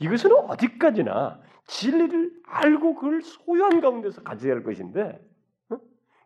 [0.00, 5.33] 이것은 어디까지나 진리를 알고 그걸 소유한 가운데서 가져야 할 것인데 어?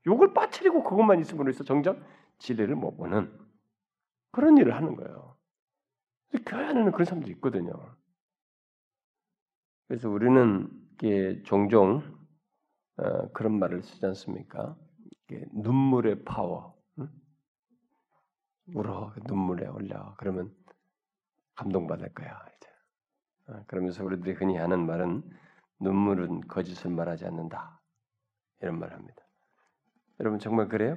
[0.08, 1.98] 요걸 빠뜨리고 그것만 있음으로 해서 정작
[2.38, 3.30] 진리를 못 보는
[4.32, 5.36] 그런 일을 하는 거예요.
[6.46, 7.72] 교회 안에는 그런 사람들이 있거든요.
[9.86, 12.02] 그래서 우리는 이게 종종
[12.96, 14.76] 어, 그런 말을 쓰지 않습니까?
[15.52, 16.76] 눈물의 파워.
[16.98, 17.08] 응?
[18.74, 20.54] 울어 눈물에 올려 그러면
[21.54, 22.44] 감동받을 거야.
[22.56, 22.68] 이제.
[23.48, 25.22] 어, 그러면서 우리들이 흔히 하는 말은
[25.80, 27.80] 눈물은 거짓을 말하지 않는다.
[28.60, 29.27] 이런 말을 합니다.
[30.20, 30.96] 여러분 정말 그래요?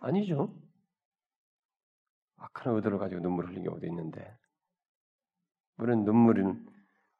[0.00, 0.54] 아니죠.
[2.36, 4.36] 악한 의도를 가지고 눈물 흘린 경우도 있는데
[5.76, 6.66] 우리는 눈물은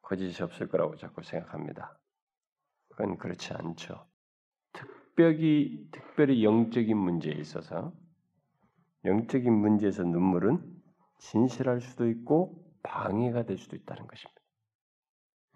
[0.01, 1.97] 거짓이 없을 거라고 자꾸 생각합니다.
[2.89, 4.07] 그건 그렇지 않죠.
[4.73, 7.93] 특별히 특별히 영적인 문제에 있어서
[9.05, 10.81] 영적인 문제에서 눈물은
[11.19, 14.41] 진실할 수도 있고 방해가 될 수도 있다는 것입니다.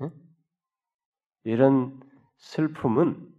[0.01, 0.11] 응?
[1.43, 1.99] 이런
[2.37, 3.34] 슬픔은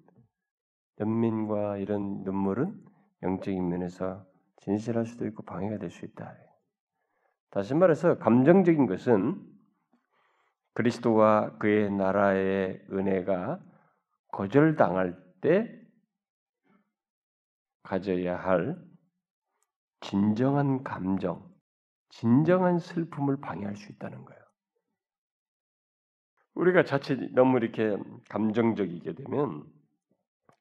[1.00, 2.84] 연민과 이런 눈물은
[3.22, 4.26] 영적인 면에서
[4.58, 6.34] 진실할 수도 있고 방해가 될 수 있다.
[7.50, 9.42] 다시 말해서 감정적인 것은
[10.74, 13.60] 그리스도와 그의 나라의 은혜가
[14.32, 15.80] 거절당할 때
[17.82, 18.76] 가져야 할
[20.00, 21.50] 진정한 감정,
[22.10, 24.42] 진정한 슬픔을 방해할 수 있다는 거예요.
[26.54, 27.96] 우리가 자칫 너무 이렇게
[28.28, 29.64] 감정적이게 되면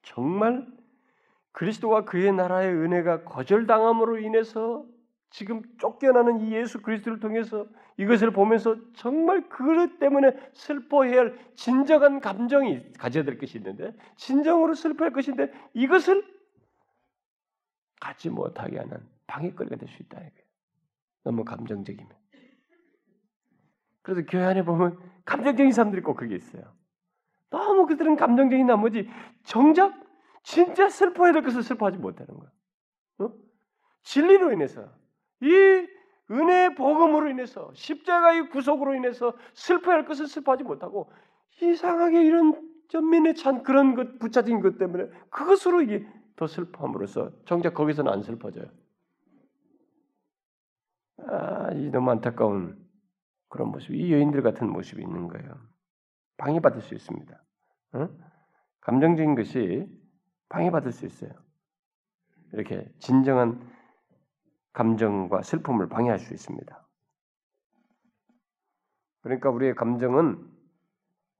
[0.06, 0.66] 정말
[1.52, 4.86] 그리스도와 그의 나라의 은혜가 거절당함으로 인해서
[5.30, 7.66] 지금 쫓겨나는 이 예수 그리스도를 통해서
[7.98, 15.12] 이것을 보면서 정말 그것 때문에 슬퍼해야 할 진정한 감정이 가져야 될 것이 있는데 진정으로 슬퍼할
[15.12, 16.24] 것인데 이것을
[18.00, 20.46] 갖지 못하게 하는 방해거리가 될 수 있다 이거예요.
[21.24, 22.12] 너무 감정적이면.
[24.02, 26.62] 그래서 교회 안에 보면 감정적인 사람들이 꼭 그게 있어요.
[27.50, 29.08] 너무 그들은 감정적인 나머지
[29.44, 29.94] 정작
[30.42, 32.50] 진짜 슬퍼해야 될 것을 슬퍼하지 못하는 거야.
[33.18, 33.32] 어?
[34.02, 34.88] 진리로 인해서
[35.40, 35.86] 이
[36.30, 41.10] 은혜의 복음으로 인해서 십자가의 구속으로 인해서 슬퍼할 것을 슬퍼하지 못하고
[41.60, 46.06] 이상하게 이런 전민에 찬 그런 것 붙잡힌 것 때문에 그것으로 이게
[46.36, 48.66] 더 슬퍼함으로써 정작 거기서는 안 슬퍼져요.
[51.28, 52.78] 아, 이 너무 안타까운
[53.48, 55.75] 그런 모습, 이 여인들 같은 모습이 있는 거예요.
[56.36, 57.42] 방해받을 수 있습니다.
[57.94, 58.08] 어?
[58.80, 59.86] 감정적인 것이
[60.48, 61.32] 방해받을 수 있어요.
[62.52, 63.60] 이렇게 진정한
[64.72, 66.86] 감정과 슬픔을 방해할 수 있습니다.
[69.22, 70.48] 그러니까 우리의 감정은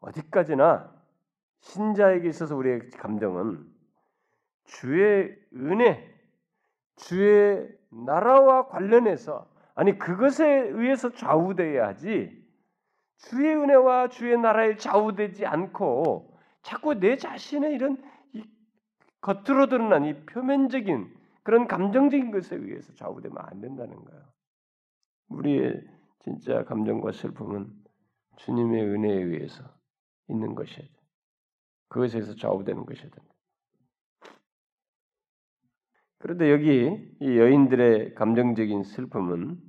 [0.00, 0.92] 어디까지나
[1.60, 3.64] 신자에게 있어서 우리의 감정은
[4.64, 6.12] 주의 은혜,
[6.96, 12.45] 주의 나라와 관련해서 아니 그것에 의해서 좌우되어야 하지
[13.18, 18.02] 주의 은혜와 주의 나라에 좌우되지 않고 자꾸 내 자신의 이런
[19.20, 24.22] 겉으로 드러난 이 표면적인 그런 감정적인 것에 의해서 좌우되면 안 된다는 거예요.
[25.28, 25.82] 우리의
[26.20, 27.72] 진짜 감정과 슬픔은
[28.36, 29.64] 주님의 은혜에 의해서
[30.28, 30.84] 있는 것이야.
[31.88, 33.10] 그것에 서 좌우되는 것이야.
[36.18, 39.60] 그런데 여기 이 여인들의 감정적인 슬픔은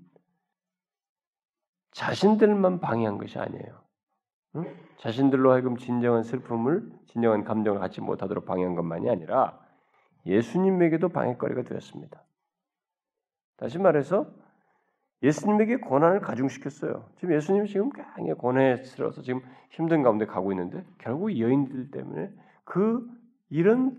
[1.98, 3.82] 자신들만 방해한 것이 아니에요.
[4.56, 4.66] 응?
[4.98, 9.60] 자신들로 하여금 진정한 슬픔을, 진정한 감정을 갖지 못하도록 방해한 것만이 아니라
[10.28, 12.24] 예수님에게도 방해거리가 되었습니다.
[13.58, 14.32] 다시 말해서
[15.24, 17.10] 예수님에게 고난을 가중시켰어요.
[17.16, 22.32] 지금 예수님이 지금 굉장히 고뇌스러워서 지금 힘든 가운데 가고 있는데 결국 여인들 때문에
[22.64, 23.10] 그
[23.50, 23.98] 이런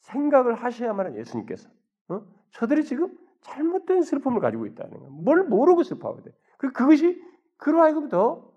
[0.00, 1.68] 생각을 하셔야만 한 예수님께서
[2.08, 2.22] 어?
[2.50, 5.10] 저들이 지금 잘못된 슬픔을 가지고 있다는 거예요.
[5.10, 6.32] 뭘 모르고 슬퍼하게 돼.
[6.58, 7.22] 그 그것이
[7.56, 8.52] 그로 하여금 더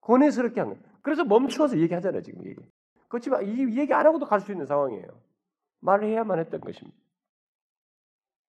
[0.00, 0.82] 고뇌스럽게 한 거예요.
[1.02, 2.60] 그래서 멈추어서 얘기하잖아요, 지금 얘기.
[3.08, 5.06] 그렇지만 이 얘기 안 하고도 갈 수 있는 상황이에요.
[5.80, 6.96] 말을 해야만 했던 것입니다.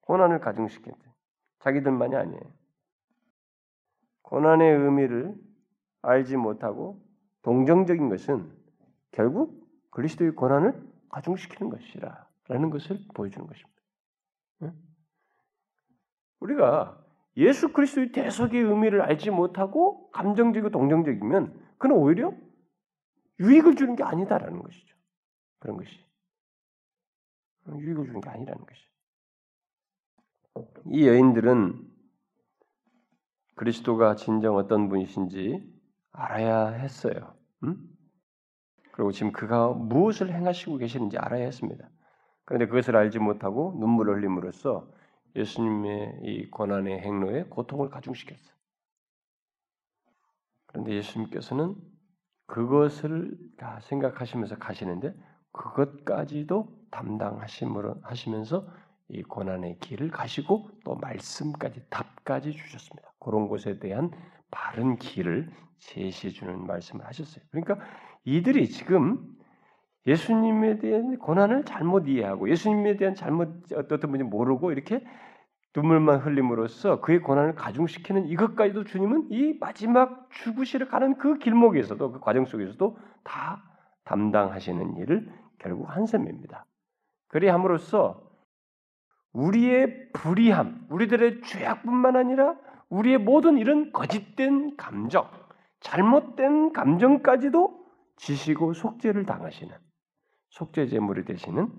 [0.01, 1.13] 고난을 가중시켰대.
[1.59, 2.41] 자기들만이 아니에요.
[4.21, 5.35] 고난의 의미를
[6.01, 7.01] 알지 못하고
[7.41, 8.51] 동정적인 것은
[9.11, 13.74] 결국 그리스도의 고난을 가중시키는 것이라라는 것을 보여주는 것입니다.
[16.39, 17.03] 우리가
[17.37, 22.33] 예수 그리스도의 대속의 의미를 알지 못하고 감정적이고 동정적이면 그는 오히려
[23.39, 24.95] 유익을 주는 게 아니다라는 것이죠.
[25.59, 25.99] 그런 것이.
[27.67, 28.85] 유익을 주는 게 아니라는 것이.
[30.91, 31.95] 이 여인들은
[33.55, 35.73] 그리스도가 진정 어떤 분이신지
[36.11, 37.35] 알아야 했어요.
[37.63, 37.89] 음?
[38.93, 41.89] 그리고 지금 그가 무엇을 행하시고 계시는지 알아야 했습니다.
[42.45, 44.89] 그런데 그것을 알지 못하고 눈물을 흘림으로써
[45.35, 48.55] 예수님의 이 고난의 행로에 고통을 가중시켰어요.
[50.67, 51.75] 그런데 예수님께서는
[52.47, 55.13] 그것을 다 생각하시면서 가시는데
[55.51, 58.67] 그것까지도 담당하심으로 하시면서
[59.07, 63.13] 이 고난의 길을 가시고 또 말씀까지 답까지 주셨습니다.
[63.19, 64.11] 그런 곳에 대한
[64.51, 67.43] 바른 길을 제시해 주는 말씀을 하셨어요.
[67.51, 67.79] 그러니까
[68.23, 69.35] 이들이 지금
[70.07, 75.03] 예수님에 대한 고난을 잘못 이해하고 예수님에 대한 잘못 어떤 분인지 모르고 이렇게
[75.75, 82.45] 눈물만 흘림으로써 그의 고난을 가중시키는 이것까지도 주님은 이 마지막 죽으시러 가는 그 길목에서도 그 과정
[82.45, 83.63] 속에서도 다
[84.05, 86.65] 담당하시는 일을 결국 한 셈입니다.
[87.27, 88.21] 그리함으로써
[89.33, 92.55] 우리의 불의함, 우리들의 죄악뿐만 아니라
[92.89, 95.29] 우리의 모든 이런 거짓된 감정,
[95.81, 99.84] 잘못된 감정까지도 지시고 속죄를 당하시는
[100.55, 101.69] 속죄 제물이 되시는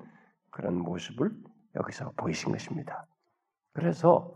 [0.51, 1.33] 그런 모습을
[1.77, 3.07] 여기서 보이신 것입니다.
[3.73, 4.35] 그래서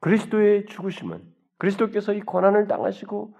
[0.00, 1.22] 그리스도의 죽으심은
[1.58, 3.36] 그리스도께서 이 고난을 당하시고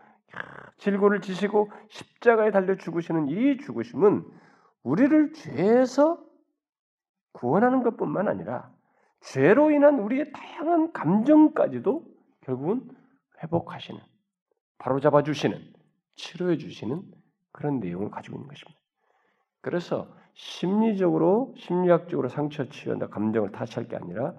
[0.76, 4.26] 질고를 지시고 십자가에 달려 죽으시는 이 죽으심은
[4.82, 6.22] 우리를 죄에서
[7.32, 8.70] 구원하는 것뿐만 아니라
[9.20, 12.04] 죄로 인한 우리의 다양한 감정까지도
[12.42, 12.90] 결국은
[13.42, 14.00] 회복하시는,
[14.78, 15.72] 바로잡아 주시는,
[16.16, 17.02] 치료해 주시는
[17.52, 18.80] 그런 내용을 가지고 있는 것입니다.
[19.60, 24.34] 그래서 심리적으로, 심리학적으로 상처 치유한다, 감정을 타치할 게 아니라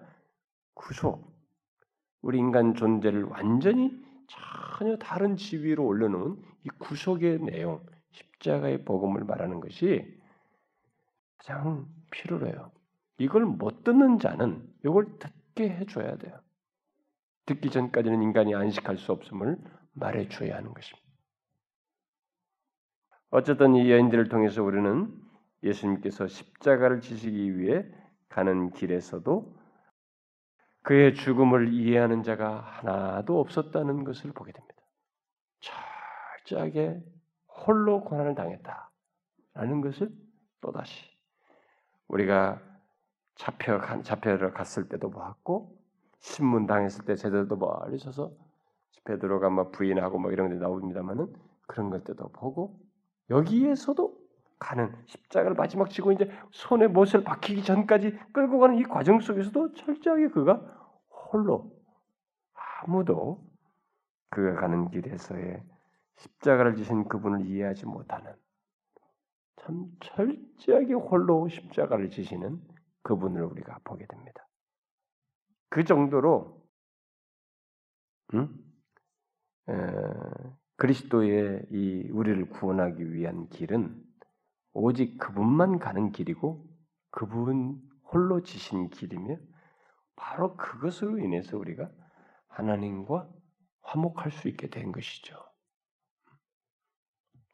[0.73, 1.33] 구속,
[2.21, 3.91] 우리 인간 존재를 완전히
[4.77, 10.19] 전혀 다른 지위로 올려놓은 이 구속의 내용, 십자가의 복음을 말하는 것이
[11.37, 12.71] 가장 필요로 해요.
[13.17, 16.39] 이걸 못 듣는 자는 이걸 듣게 해줘야 돼요.
[17.45, 19.57] 듣기 전까지는 인간이 안식할 수 없음을
[19.93, 21.03] 말해줘야 하는 것입니다.
[23.29, 25.22] 어쨌든 이 여인들을 통해서 우리는
[25.63, 27.85] 예수님께서 십자가를 지시기 위해
[28.29, 29.55] 가는 길에서도
[30.81, 34.75] 그의 죽음을 이해하는 자가 하나도 없었다는 것을 보게 됩니다.
[35.59, 37.01] 철저하게
[37.47, 40.11] 홀로 고난을 당했다라는 것을
[40.59, 41.05] 또다시
[42.07, 42.61] 우리가
[43.35, 45.77] 잡혀 잡혀러 갔을 때도 보았고
[46.19, 48.31] 신문 당했을 때 제대로 멀리 서서
[49.05, 51.33] 베드로가 막 부인하고 뭐 이런 게 나옵니다만은
[51.67, 52.79] 그런 것들도 보고
[53.29, 54.22] 여기에서도
[54.63, 60.29] 가는 십자가를 마지막 지고 이제 손에 못을 박히기 전까지 끌고 가는 이 과정 속에서도 철저하게
[60.29, 60.61] 그가
[61.09, 61.71] 홀로
[62.81, 63.45] 아무도
[64.29, 65.63] 그가 가는 길에서의
[66.15, 68.33] 십자가를 지신 그분을 이해하지 못하는
[69.57, 72.61] 참 철저하게 홀로 십자가를 지시는
[73.03, 74.47] 그분을 우리가 보게 됩니다.
[75.69, 76.63] 그 정도로
[78.33, 78.49] 음?
[79.69, 79.73] 에,
[80.77, 84.12] 그리스도의 이 우리를 구원하기 위한 길은
[84.73, 86.67] 오직 그분만 가는 길이고
[87.11, 87.81] 그분
[88.11, 89.37] 홀로 지신 길이며
[90.15, 91.89] 바로 그것으로 인해서 우리가
[92.47, 93.29] 하나님과
[93.81, 95.37] 화목할 수 있게 된 것이죠.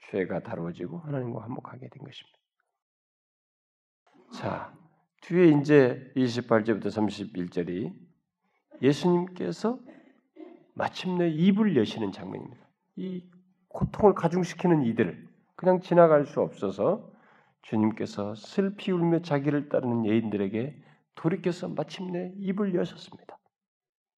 [0.10, 2.40] 죄가 다루어지고 하나님과 화목하게 된 것입니다.
[4.34, 4.74] 자,
[5.22, 7.94] 뒤에 이제 28절부터 31절이
[8.82, 9.80] 예수님께서
[10.74, 12.66] 마침내 입을 여시는 장면입니다.
[12.96, 13.30] 이
[13.68, 15.29] 고통을 가중시키는 이들을
[15.60, 17.12] 그냥 지나갈 수 없어서
[17.64, 20.82] 주님께서 슬피 울며 자기를 따르는 여인들에게
[21.16, 23.38] 돌이켜서 마침내 입을 여셨습니다.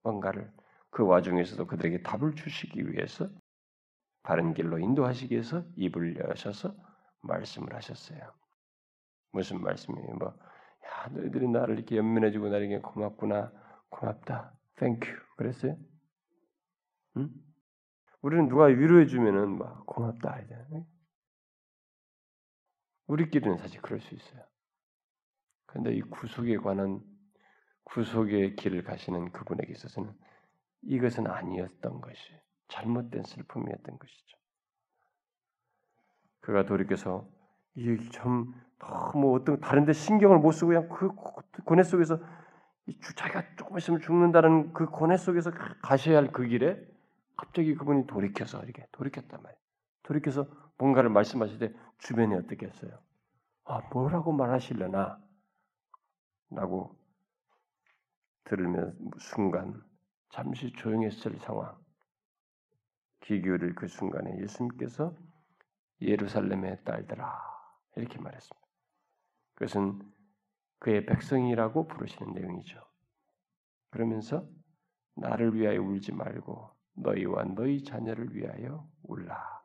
[0.03, 0.51] 뭔가를
[0.91, 3.27] 그 와중에서도 그들에게 답을 주시기 위해서
[4.21, 6.75] 바른 길로 인도하시기 위해서 입을 여셔서
[7.21, 8.19] 말씀을 하셨어요.
[9.31, 10.13] 무슨 말씀이에요?
[10.19, 13.51] 뭐, 야, 너희들이 나를 이렇게 연민해주고 나에게 고맙구나,
[13.89, 15.07] 고맙다, thank you.
[15.37, 15.75] 그랬어요?
[17.17, 17.31] 응?
[18.21, 20.55] 우리는 누가 위로해주면은 막 고맙다 이제.
[23.11, 24.41] 우리끼리는 사실 그럴 수 있어요.
[25.65, 27.01] 그런데 이 구속에 관한
[27.83, 30.13] 구속의 길을 가시는 그분에게 있어서는
[30.83, 32.21] 이것은 아니었던 것이
[32.69, 34.37] 잘못된 슬픔이었던 것이죠.
[36.39, 37.27] 그가 돌이켜서
[37.75, 41.09] 이좀 너무 어떤 다른데 신경을 못 쓰고 그냥 그
[41.65, 42.19] 고뇌 속에서
[43.15, 46.79] 자기가 조금 있으면 죽는다는 그 고뇌 속에서 가셔야 할 그 길에
[47.37, 49.59] 갑자기 그분이 돌이켜서 이렇게 돌이켰단 말이에요.
[50.03, 50.47] 돌이켜서
[50.77, 52.99] 뭔가를 말씀하실 때 주변이 어떻게 했어요?
[53.63, 55.21] 아, 뭐라고 말하실려나?
[56.49, 56.97] 라고
[58.43, 59.81] 들으면 순간
[60.29, 61.79] 잠시 조용했을 상황.
[63.21, 65.15] 기교를 그 순간에 예수님께서
[66.01, 67.39] 예루살렘의 딸들아
[67.95, 68.67] 이렇게 말했습니다.
[69.53, 70.01] 그것은
[70.79, 72.83] 그의 백성이라고 부르시는 내용이죠.
[73.91, 74.49] 그러면서
[75.15, 79.60] 나를 위하여 울지 말고 너희와 너희 자녀를 위하여 울라.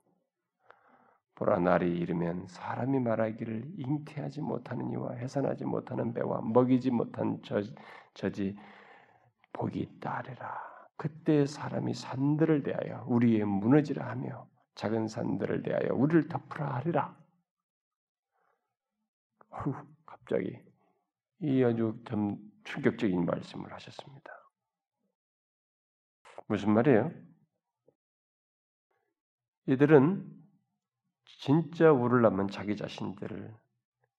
[1.37, 7.63] 보라 날이 이르면 사람이 말하기를 잉태하지 못하는 이와 해산하지 못하는 배와 먹이지 못한 저,
[8.15, 8.57] 저지
[9.53, 10.59] 복이 하리라.
[10.97, 17.15] 그때 사람이 산들을 대하여 우리의 무너지라 하며 작은 산들을 대하여 우리를 덮으라 하리라.
[19.51, 19.75] 후,
[20.07, 20.59] 갑자기
[21.41, 24.33] 이 아주 좀 충격적인 말씀을 하셨습니다.
[26.47, 27.11] 무슨 말이에요?
[29.67, 30.46] 이들은
[31.47, 33.55] 진짜 울으려면 자기 자신들을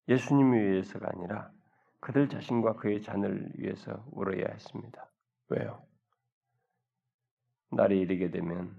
[0.08, 1.52] 예수님을 위해서가 아니라
[2.00, 5.12] 그들 자신과 그의 자녀를 위해서 울어야 했습니다.
[5.50, 5.84] 왜요?
[7.70, 8.74] 날이 이르게 되면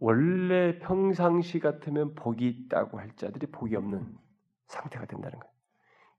[0.00, 4.18] 원래 평상시 같으면 복이 있다고 할 자들이 복이 없는
[4.66, 5.54] 상태가 된다는 거예요.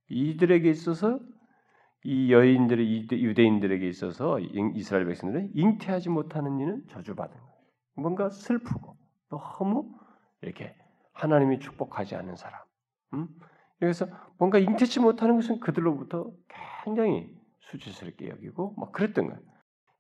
[0.08, 1.20] 이들에게 있어서
[2.06, 7.58] 이 여인들의 유대인들에게 있어서 이스라엘 백성들은 잉태하지 못하는 이는 저주받은 거예요.
[7.96, 8.96] 뭔가 슬프고
[9.28, 9.97] 너무
[10.42, 10.76] 이렇게
[11.14, 12.62] 하나님이 축복하지 않는 사람.
[13.14, 13.28] 음?
[13.80, 14.08] 그래서
[14.38, 16.32] 뭔가 잉태치 못하는 것은 그들로부터
[16.84, 19.40] 굉장히 수치스럽게 여기고 막 그랬던 거예요.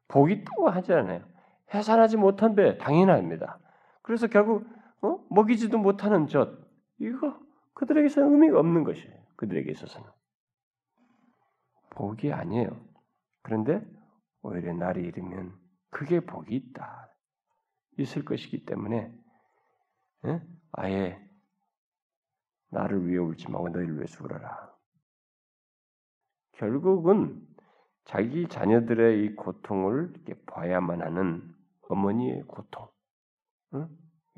[0.07, 1.25] 복이 있다고 하지 않아요.
[1.73, 3.59] 해산하지 못한 배 당연합니다.
[4.01, 4.65] 그래서 결국
[5.01, 5.19] 어?
[5.29, 6.59] 먹이지도 못하는 젖
[6.99, 7.37] 이거
[7.73, 9.15] 그들에게서는 의미가 없는 것이에요.
[9.35, 10.09] 그들에게 있어서는
[11.91, 12.69] 복이 아니에요.
[13.41, 13.85] 그런데
[14.41, 15.53] 오히려 날이 이르면
[15.89, 17.13] 그게 복이 있다.
[17.97, 19.11] 있을 것이기 때문에
[20.25, 20.41] 예?
[20.71, 21.19] 아예
[22.69, 24.75] 나를 위해 울지 말고 너희를 위해서 울어라.
[26.53, 27.45] 결국은
[28.05, 31.43] 자기 자녀들의 이 고통을 이렇게 봐야만 하는
[31.89, 32.87] 어머니의 고통,
[33.73, 33.87] 응?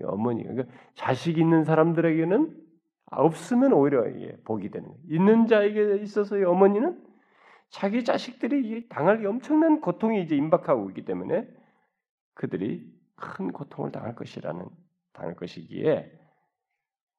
[0.03, 2.69] 어머니 그러니까 자식 있는 사람들에게는
[3.11, 5.01] 없으면 오히려 이게 복이 되는 거예요.
[5.07, 7.05] 있는 자에게 있어서 이 어머니는
[7.69, 11.47] 자기 자식들이 당할 엄청난 고통이 이제 임박하고 있기 때문에
[12.33, 14.65] 그들이 큰 고통을 당할 것이라는
[15.13, 16.11] 당할 것이기에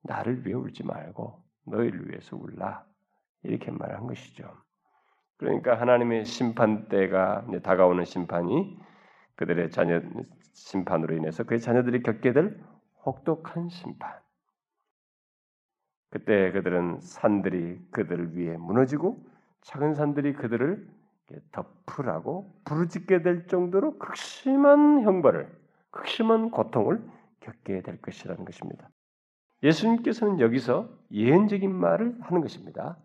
[0.03, 2.85] 나를 위해 울지 말고 너희를 위해서 울라
[3.43, 4.51] 이렇게 말한 것이죠.
[5.37, 8.79] 그러니까 하나님의 심판 때가 다가오는 심판이
[9.37, 10.03] 그들의 자녀
[10.53, 12.63] 심판으로 인해서 그의 자녀들이 겪게 될
[13.07, 14.13] 혹독한 심판.
[16.11, 19.25] 그때 그들은 산들이 그들을 위해 무너지고
[19.63, 20.89] 작은 산들이 그들을
[21.53, 25.49] 덮으라고 부르짖게 될 정도로 극심한 형벌을,
[25.91, 27.01] 극심한 고통을
[27.41, 28.89] 겪게 될 것이라는 것입니다.
[29.63, 32.97] 예수님께서는 여기서 예언적인 말을 하는 것입니다.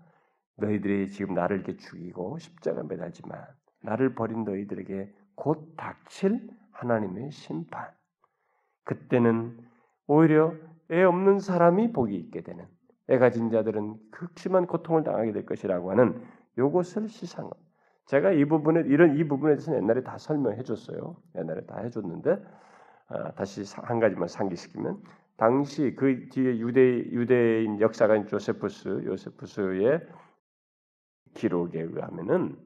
[0.58, 3.46] 너희들이 지금 나를 이렇게 죽이고 십자가 매달지만
[3.82, 7.90] 나를 버린 너희들에게 곧 닥칠 하나님의 심판.
[8.84, 9.58] 그때는
[10.08, 10.54] 오히려
[10.92, 12.66] 애 없는 사람이 복이 있게 되는
[13.10, 16.24] 애 가진 자들은 극심한 고통을 당하게 될 것이라고 하는
[16.58, 17.50] 요것을 시상.
[18.06, 21.18] 제가 이 부분에 이런 이 부분에 대해서 옛날에 다 설명해 줬어요.
[21.36, 22.38] 옛날에 다 해줬는데 아,
[23.36, 25.03] 다시 한 가지만 상기시키면
[25.38, 30.01] 당시 그 뒤에 유대 유대인 역사가인 조세푸스 요세푸스의
[31.34, 32.58] 기록에 의하면은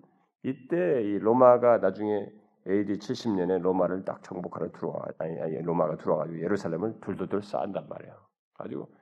[0.43, 2.31] 이때 이 로마가 나중에
[2.67, 8.15] AD 70년에 로마를 딱 정복하러 들어와 아니, 아니 로마가 들어와가지고 예루살렘을 둘둘둘 쌓는단 말이에요.
[8.53, 8.93] 가지고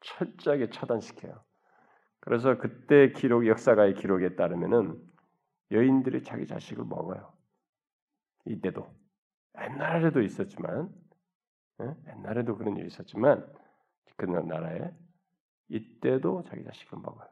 [0.00, 1.40] 철저하게 차단시켜요.
[2.20, 5.00] 그래서 그때 기록 역사가의 기록에 따르면은
[5.70, 7.32] 여인들이 자기 자식을 먹어요.
[8.46, 8.86] 이때도
[9.60, 10.92] 옛날에도 있었지만
[11.80, 11.96] 예?
[12.08, 13.46] 옛날에도 그런 일이 있었지만
[14.16, 14.92] 그 나라에
[15.68, 17.28] 이때도 자기 자식을 먹어요.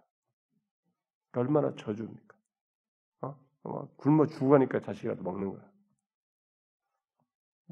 [1.32, 2.36] 얼마나 저주입니까?
[3.22, 3.88] 어?
[3.96, 5.70] 굶어 죽으니까 자식이라도 먹는 거야.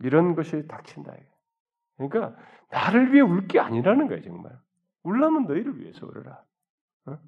[0.02, 1.16] 이런 것이 닥친다.
[1.96, 2.36] 그러니까
[2.70, 4.56] 나를 위해 울 게 아니라는 거예요, 정말.
[5.02, 6.44] 울라면 너희를 위해서 울어라.
[7.06, 7.18] 어?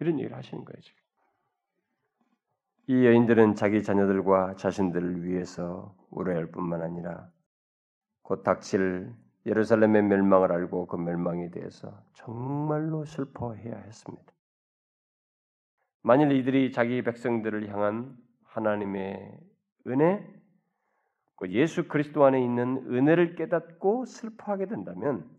[0.00, 0.99] 이런 얘기를 하시는 거예요, 지금.
[2.90, 7.30] 이 여인들은 자기 자녀들과 자신들을 위해서 울어야 할 뿐만 아니라
[8.22, 9.14] 곧 닥칠
[9.46, 14.32] 예루살렘의 멸망을 알고 그 멸망에 대해서 정말로 슬퍼해야 했습니다.
[16.02, 19.38] 만일 이들이 자기 백성들을 향한 하나님의
[19.86, 20.26] 은혜,
[21.36, 25.30] 그 예수 그리스도 안에 있는 은혜를 깨닫고 슬퍼하게 된다면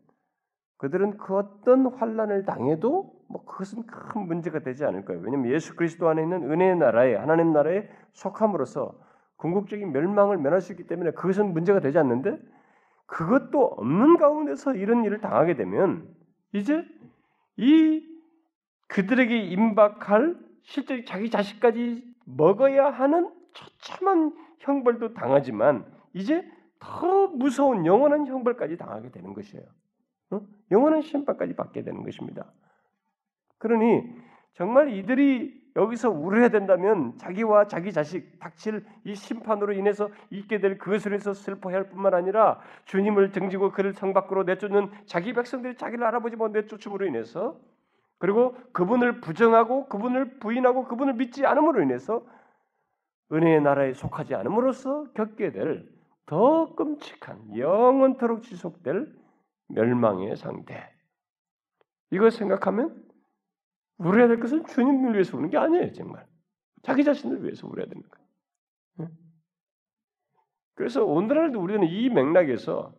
[0.81, 5.21] 그들은 그 어떤 환란을 당해도 뭐 그것은 큰 문제가 되지 않을 거예요.
[5.21, 8.99] 왜냐하면 예수 그리스도 안에 있는 은혜의 나라에 하나님 나라에 속함으로써
[9.37, 12.39] 궁극적인 멸망을 면할 수 있기 때문에 그것은 문제가 되지 않는데
[13.05, 16.09] 그것도 없는 가운데서 이런 일을 당하게 되면
[16.51, 16.83] 이제
[17.57, 18.03] 이
[18.87, 26.43] 그들에게 임박할 실제 자기 자식까지 먹어야 하는 처참한 형벌도 당하지만 이제
[26.79, 29.63] 더 무서운 영원한 형벌까지 당하게 되는 것이에요.
[30.71, 30.75] 어?
[30.75, 32.45] 영원한 심판까지 받게 되는 것입니다.
[33.57, 34.03] 그러니
[34.53, 41.13] 정말 이들이 여기서 우려해야 된다면 자기와 자기 자식 닥칠 이 심판으로 인해서 있게 될 그것을
[41.13, 46.49] 해서 슬퍼할 뿐만 아니라 주님을 등지고 그를 성 밖으로 내쫓는 자기 백성들이 자기를 알아보지 못
[46.49, 47.57] 내쫓음으로 인해서
[48.17, 52.23] 그리고 그분을 부정하고 그분을 부인하고 그분을 믿지 않음으로 인해서
[53.31, 56.01] 은혜의 나라에 속하지 않음으로써 겪게 될
[56.31, 59.13] 더 끔찍한 영원토록 지속될
[59.73, 60.93] 멸망의 상태.
[62.11, 63.03] 이걸 생각하면
[63.97, 66.25] 울어야 될 것은 주님을 위해서 우는 게 아니에요, 정말.
[66.83, 68.21] 자기 자신을 위해서 울어야 되는 거예요.
[70.73, 72.95] 그래서 오늘날도 우리는 이 맥락에서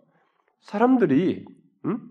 [0.61, 1.45] 사람들이
[1.85, 2.09] 음?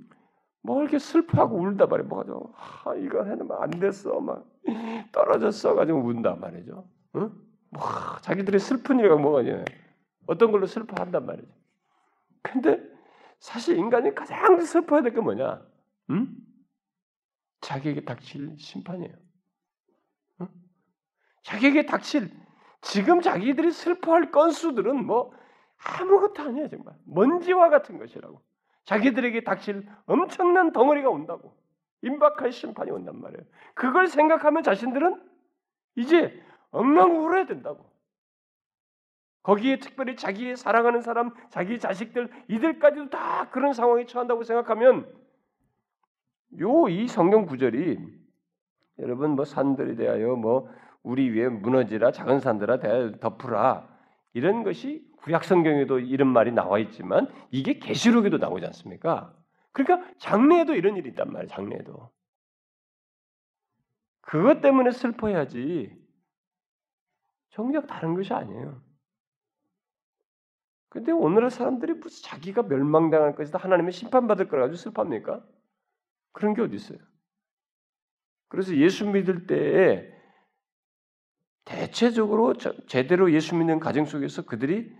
[0.64, 2.08] 뭐 이렇게 슬퍼하고 울다 말이에요.
[2.10, 2.54] 뭐가죠?
[2.58, 4.20] 아, 이거 해면 안 됐어.
[4.20, 4.46] 막
[5.12, 6.88] 떨어졌어 가지고 운다 말이죠.
[7.16, 7.32] 응?
[7.70, 7.82] 뭐
[8.22, 9.64] 자기들의 슬픈 일이 뭐가냐?
[10.28, 11.52] 어떤 걸로 슬퍼한단 말이죠.
[12.42, 12.91] 근데
[13.42, 15.62] 사실 인간이 가장 슬퍼해야 될 게 뭐냐?
[16.12, 16.28] 응?
[17.62, 19.14] 자기에게 닥칠 심판이에요.
[20.42, 20.48] 응?
[21.44, 22.32] 자기에게 닥칠
[22.82, 25.34] 지금 자기들이 슬퍼할 건수들은 뭐
[25.84, 28.42] 아무것도 아니야 정말 먼지와 같은 것이라고.
[28.86, 31.56] 자기들에게 닥칠 엄청난 덩어리가 온다고.
[32.04, 33.44] 임박할 심판이 온단 말이에요.
[33.76, 35.22] 그걸 생각하면 자신들은
[35.96, 37.91] 이제 엉망 울어야 된다고.
[39.44, 45.12] 거기에 특별히 자기의 사랑하는 사람, 자기 자식들 이들까지도 다 그런 상황에 처한다고 생각하면
[46.60, 47.98] 요 이 성경 구절이
[49.00, 50.70] 여러분 뭐 산들이 대하여 뭐
[51.02, 53.88] 우리 위에 무너지라 작은 산들아 대하여 덮으라
[54.34, 59.36] 이런 것이 구약 성경에도 이런 말이 나와 있지만 이게 계시록에도 나오지 않습니까?
[59.72, 61.48] 그러니까 장래에도 이런 일이 있단 말이에요.
[61.48, 62.12] 장래에도.
[64.22, 65.96] 그것 때문에 슬퍼해야지.
[67.50, 68.82] 정작 다른 것이 아니에요.
[70.92, 75.42] 근데 오늘날 사람들이 무슨 자기가 멸망당할 것이다 하나님의 심판받을 거라 가지고 슬퍼합니까?
[76.34, 77.00] 그런 게 어디 있어요?
[78.50, 80.12] 그래서 예수 믿을 때에
[81.64, 82.54] 대체적으로
[82.88, 84.94] 제대로 예수 믿는 가정 속에서 그들이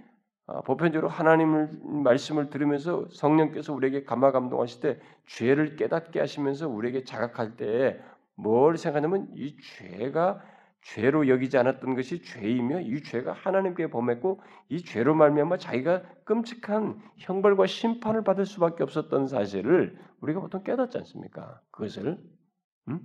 [0.48, 7.58] 아, 보편적으로 하나님을 말씀을 들으면서 성령께서 우리에게 감화 감동하실 때 죄를 깨닫게 하시면서 우리에게 자각할
[7.58, 8.02] 때
[8.42, 10.42] 뭘 생각하냐면 이 죄가
[10.82, 17.68] 죄로 여기지 않았던 것이 죄이며 이 죄가 하나님께 범했고 이 죄로 말미암아 자기가 끔찍한 형벌과
[17.68, 21.62] 심판을 받을 수밖에 없었던 사실을 우리가 보통 깨닫지 않습니까?
[21.72, 22.20] 그것을
[22.90, 23.00] 음?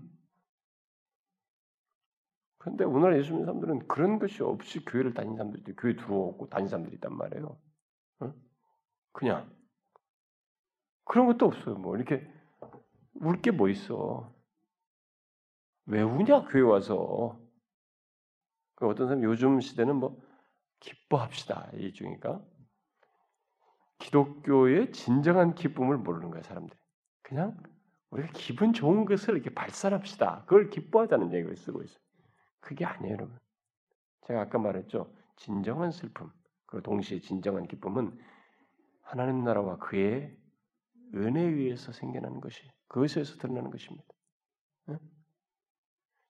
[2.59, 6.97] 그런데 오늘 예수 믿는 사람들은 그런 것이 없이 교회를 다니는 사람들이 교회 들어오고 다니는 사람들이
[6.97, 7.59] 있단 말이에요.
[8.21, 8.35] 어?
[9.13, 9.51] 그냥
[11.05, 11.77] 그런 것도 없어요.
[11.77, 12.27] 뭐 이렇게
[13.15, 14.35] 울 게 뭐 있어?
[15.87, 17.39] 왜 우냐 교회 와서?
[18.77, 20.21] 그 어떤 사람 요즘 시대는 뭐
[20.81, 22.43] 기뻐합시다 이 중이니까
[23.99, 26.79] 기독교의 진정한 기쁨을 모르는 거야 사람들이.
[27.23, 27.57] 그냥
[28.11, 30.45] 우리가 기분 좋은 것을 이렇게 발산합시다.
[30.45, 31.99] 그걸 기뻐하자는 얘기를 쓰고 있어요.
[32.61, 33.39] 그게 아니에요, 여러분.
[34.27, 35.13] 제가 아까 말했죠.
[35.37, 36.31] 진정한 슬픔,
[36.67, 38.17] 그리고 동시에 진정한 기쁨은
[39.03, 40.37] 하나님 나라와 그의
[41.15, 44.05] 은혜에 의해서 생겨나는 것이 그것에서 드러나는 것입니다.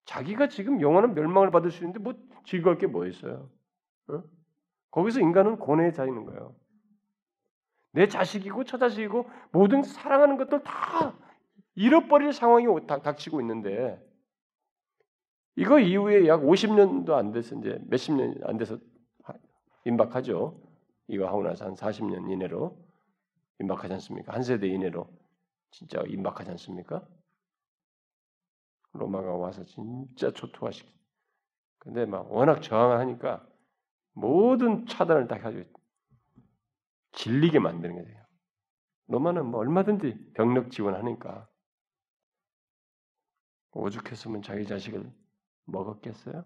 [0.07, 0.13] 네?
[0.13, 3.51] 자기가 지금 영원한 멸망을 받을 수 있는데 뭐 즐거울 게 뭐 있어요?
[4.09, 4.19] 네?
[4.91, 6.55] 거기서 인간은 고뇌에 자이는 거예요.
[7.93, 11.17] 내 자식이고 처자식이고 모든 사랑하는 것들 다
[11.75, 14.03] 잃어버릴 상황이 닥치고 있는데
[15.57, 18.79] 이거 이후에 약 50년도 안 돼서 이제 몇십 년 안 돼서
[19.85, 20.61] 임박하죠.
[21.09, 22.77] 이거 하고 나서 한 40년 이내로
[23.61, 24.35] 임박하지 않습니까?
[24.35, 25.09] 한 세대 이내로
[25.71, 27.07] 진짜 임박하지 않습니까?
[28.97, 30.91] 로마가 와서 진짜 초토화시키.
[31.79, 33.47] 근데 막 워낙 저항을 하니까
[34.13, 35.65] 모든 차단을 다 가지고
[37.13, 38.27] 질리게 만드는 거예요.
[39.09, 41.49] 로마는 뭐 얼마든지 병력 지원하니까
[43.73, 45.13] 오죽했으면 자기 자식을
[45.67, 46.45] 먹었겠어요?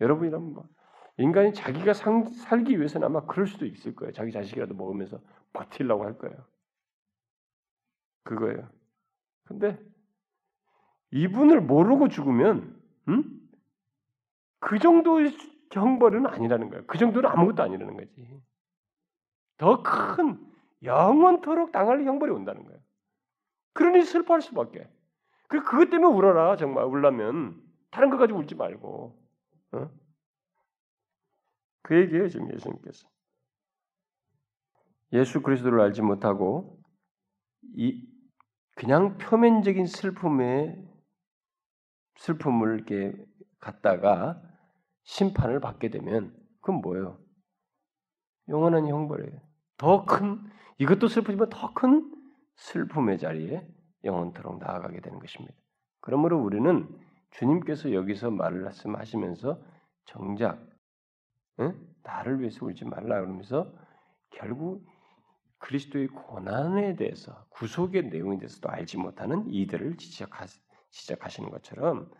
[0.00, 0.68] 여러분이라면 뭐
[1.16, 4.12] 인간이 자기가 상, 살기 위해서는 아마 그럴 수도 있을 거예요.
[4.12, 5.20] 자기 자식이라도 먹으면서
[5.52, 6.36] 버틸라고 할 거예요.
[8.24, 8.68] 그거예요.
[9.44, 9.78] 근데
[11.14, 12.76] 이분을 모르고 죽으면
[13.08, 13.40] 음?
[14.58, 15.32] 그 정도의
[15.72, 16.84] 형벌은 아니라는 거예요.
[16.86, 18.10] 그 정도는 아무것도 아니라는 거지.
[19.56, 20.44] 더 큰
[20.82, 22.80] 영원토록 당할 형벌이 온다는 거예요.
[23.74, 24.88] 그러니 슬퍼할 수밖에.
[25.48, 29.16] 그 그것 때문에 울어라 정말 울라면 다른 거 가지고 울지 말고.
[29.72, 29.90] 어?
[31.82, 33.08] 그 얘기예요 지금 예수님께서.
[35.12, 36.82] 예수 그리스도를 알지 못하고
[37.76, 38.04] 이
[38.74, 40.76] 그냥 표면적인 슬픔에
[42.16, 43.14] 슬픔을 이렇게
[43.60, 44.40] 갖다가
[45.04, 47.18] 심판을 받게 되면 그건 뭐예요?
[48.48, 49.40] 영원한 형벌이에요.
[49.76, 50.38] 더 큰
[50.78, 52.10] 이것도 슬프지만 더 큰
[52.56, 53.66] 슬픔의 자리에
[54.04, 55.54] 영원토록 나아가게 되는 것입니다.
[56.00, 56.88] 그러므로 우리는
[57.32, 59.60] 주님께서 여기서 말씀하시면서
[60.04, 60.60] 정작
[61.60, 61.74] 응?
[62.02, 63.72] 나를 위해서 울지 말라 그러면서
[64.30, 64.86] 결국
[65.58, 70.44] 그리스도의 고난에 대해서 구속의 내용에 대해서도 알지 못하는 이들을 지적하,
[70.94, 72.10] 지적하시는 것처럼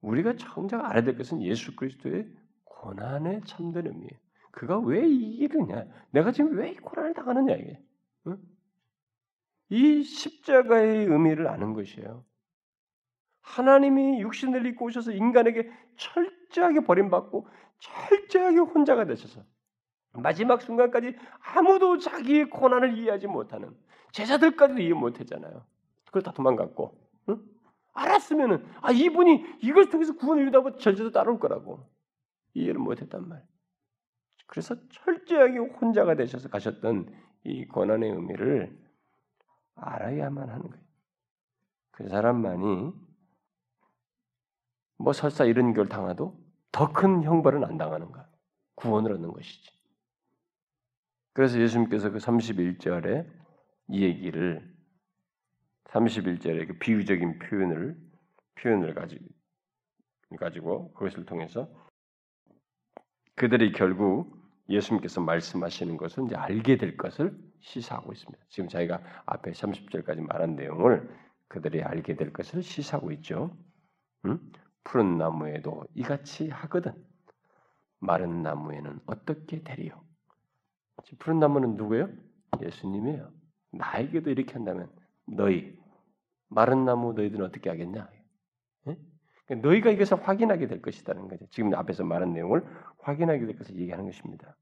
[0.00, 2.28] 우리가 정작 알아야 될 것은 예수 그리스도의
[2.64, 4.10] 고난의 참된 의미예요.
[4.50, 5.86] 그가 왜 이기느냐?
[6.10, 7.80] 내가 지금 왜 이 고난을 당하느냐 이게.
[8.26, 8.38] 응?
[9.70, 12.24] 이 십자가의 의미를 아는 것이에요.
[13.42, 17.46] 하나님이 육신을 입고 오셔서 인간에게 철저하게 버림받고
[17.78, 19.42] 철저하게 혼자가 되셔서
[20.12, 23.76] 마지막 순간까지 아무도 자기의 고난을 이해하지 못하는
[24.12, 25.64] 제자들까지도 이해 못했잖아요.
[26.06, 26.98] 그걸 다 도망갔고
[27.30, 27.42] 응?
[27.94, 31.88] 알았으면은 아 이분이 이걸 통해서 구원을 이루다 절제도 따라올 거라고
[32.54, 33.44] 이해를 못했단 말.
[34.46, 37.12] 그래서 철저하게 혼자가 되셔서 가셨던
[37.44, 38.78] 이 고난의 의미를
[39.76, 40.84] 알아야만 하는 거예요.
[41.92, 42.92] 그 사람만이
[44.98, 46.38] 뭐 설사 이런 걸 당해도
[46.72, 48.28] 더 큰 형벌은 안 당하는 거야.
[48.74, 49.70] 구원을 얻는 것이지.
[51.32, 53.26] 그래서 예수님께서 그 31절에
[53.88, 54.73] 이 얘기를
[55.94, 57.96] 31절에 그 비유적인 표현을
[58.56, 59.24] 표현을 가지고
[60.38, 61.68] 가지고 그것을 통해서
[63.36, 64.36] 그들이 결국
[64.68, 68.44] 예수님께서 말씀하시는 것을 이제 알게 될 것을 시사하고 있습니다.
[68.48, 71.08] 지금 저희가 앞에 30절까지 말한 내용을
[71.48, 73.56] 그들이 알게 될 것을 시사하고 있죠.
[74.24, 74.40] 음?
[74.82, 76.92] 푸른 나무에도 이같이 하거든
[78.00, 80.02] 마른 나무에는 어떻게 되리요?
[81.18, 82.08] 푸른 나무는 누구예요?
[82.60, 83.30] 예수님이에요.
[83.72, 84.90] 나에게도 이렇게 한다면
[85.26, 85.78] 너희
[86.54, 88.08] 마른 나무 너희들은 어떻게 하겠냐?
[88.88, 88.96] 예?
[89.46, 91.46] 그러니까 너희가 이것을 확인하게 될 것이라는 거죠.
[91.50, 92.64] 지금 앞에서 말한 내용을
[92.98, 94.56] 확인하게 될 것을 얘기하는 것입니다.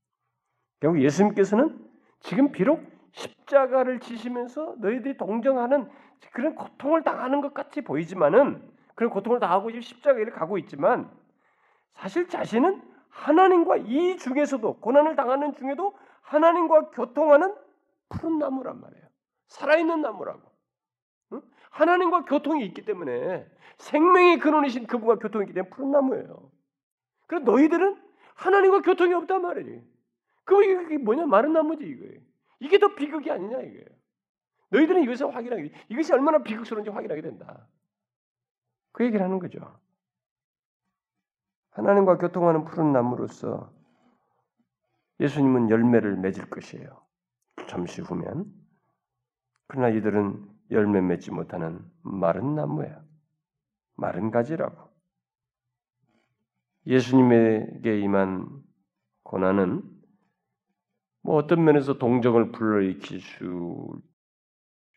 [0.80, 1.78] 결국 예수님께서는
[2.20, 2.82] 지금 비록
[3.12, 5.88] 십자가를 지시면서 너희들이 동정하는
[6.32, 11.10] 그런 고통을 당하는 것 같이 보이지만은 그런 고통을 당하고 십자가를 가고 있지만
[11.94, 17.54] 사실 자신은 하나님과 이 중에서도 고난을 당하는 중에도 하나님과 교통하는
[18.08, 19.06] 푸른 나무란 말이에요.
[19.48, 20.51] 살아있는 나무라고.
[21.72, 21.82] 응?
[21.82, 23.46] 하나님과 교통이 있기 때문에
[23.78, 26.50] 생명의 근원이신 그분과 교통이 있기 때문에 푸른 나무예요.
[27.26, 27.96] 그럼 너희들은
[28.34, 29.82] 하나님과 교통이 없단 말이지.
[30.44, 32.20] 그 이게 뭐냐 마른 나무지 이거예요.
[32.60, 33.86] 이게 더 비극이 아니냐 이거예요.
[34.70, 37.66] 너희들은 이것을 확인하게 이것이 얼마나 비극스러운지 확인하게 된다.
[38.92, 39.80] 그 얘기를 하는 거죠.
[41.70, 43.72] 하나님과 교통하는 푸른 나무로서
[45.20, 47.02] 예수님은 열매를 맺을 것이에요.
[47.66, 48.52] 잠시 후면.
[49.68, 53.02] 그러나 이들은 열매 맺지 못하는 마른 나무예요.
[53.96, 54.90] 마른 가지라고.
[56.86, 58.48] 예수님에게 임한
[59.22, 59.82] 고난은
[61.22, 64.00] 뭐 어떤 면에서 동정을 불러일으킬 수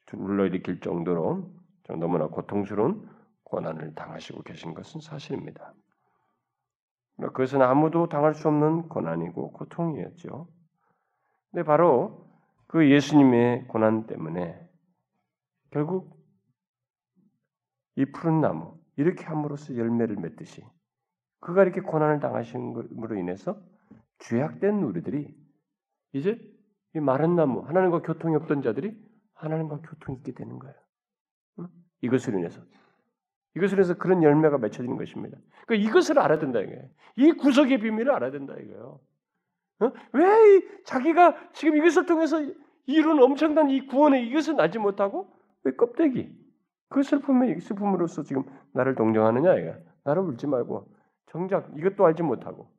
[0.07, 1.53] 불러일으킬 정도로
[1.99, 3.07] 너무나 고통스러운
[3.43, 5.73] 고난을 당하시고 계신 것은 사실입니다.
[7.17, 10.47] 그것은 아무도 당할 수 없는 고난이고 고통이었죠.
[11.51, 12.27] 근데 바로
[12.67, 14.64] 그 예수님의 고난 때문에
[15.75, 16.17] 결국
[17.97, 20.63] 이 푸른 나무 이렇게 함으로써 열매를 맺듯이
[21.41, 23.61] 그가 이렇게 고난을 당하신 것으로 인해서
[24.19, 25.35] 죄악된 우리들이
[26.13, 26.39] 이제
[26.95, 28.97] 이 마른 나무 하나님과 교통이 없던 자들이
[29.33, 30.75] 하나님과 교통이 있게 되는 거예요.
[32.03, 32.61] 이것으로 인해서
[33.57, 35.37] 이것을 해서 그런 열매가 맺혀지는 것입니다.
[35.67, 36.89] 그러니까 이것을 알아야 된다 이거예요.
[37.17, 39.01] 이 구속의 비밀을 알아야 된다 이거예요.
[39.81, 39.91] 어?
[40.13, 42.37] 왜 자기가 지금 이것을 통해서
[42.85, 45.34] 이룬 엄청난 이 구원의 이것을 알지 못하고 왜
[45.71, 46.35] 껍데기
[46.89, 48.43] 그 슬픔의 슬픔으로서 지금
[48.73, 50.93] 나를 동정하느냐 이거 나를 울지 말고
[51.27, 52.71] 정작 이것도 알지 못하고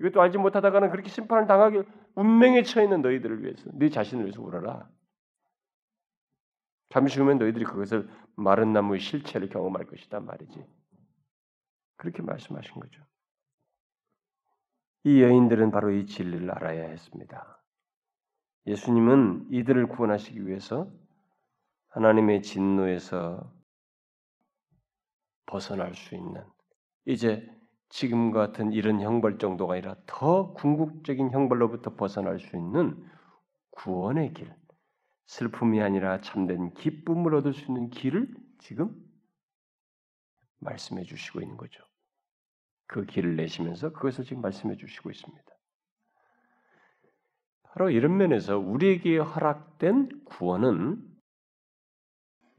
[0.00, 4.88] 이것도 알지 못하다가는 그렇게 심판을 당하길 운명에 처해 있는 너희들을 위해서 네 자신을 위해서 울어라.
[6.88, 10.64] 잠시 후면 너희들이 그것을 마른 나무의 실체를 경험할 것이다 말이지.
[11.96, 13.02] 그렇게 말씀하신 거죠.
[15.04, 17.62] 이 여인들은 바로 이 진리를 알아야 했습니다.
[18.66, 20.90] 예수님은 이들을 구원하시기 위해서
[21.96, 23.50] 하나님의 진노에서
[25.46, 26.44] 벗어날 수 있는
[27.06, 27.48] 이제
[27.88, 33.02] 지금 같은 이런 형벌 정도가 아니라 더 궁극적인 형벌로부터 벗어날 수 있는
[33.70, 34.54] 구원의 길,
[35.24, 38.28] 슬픔이 아니라 참된 기쁨을 얻을 수 있는 길을
[38.58, 38.94] 지금
[40.58, 41.82] 말씀해 주시고 있는 거죠.
[42.88, 45.44] 그 길을 내시면서 그것을 지금 말씀해 주시고 있습니다.
[47.62, 51.15] 바로 이런 면에서 우리에게 허락된 구원은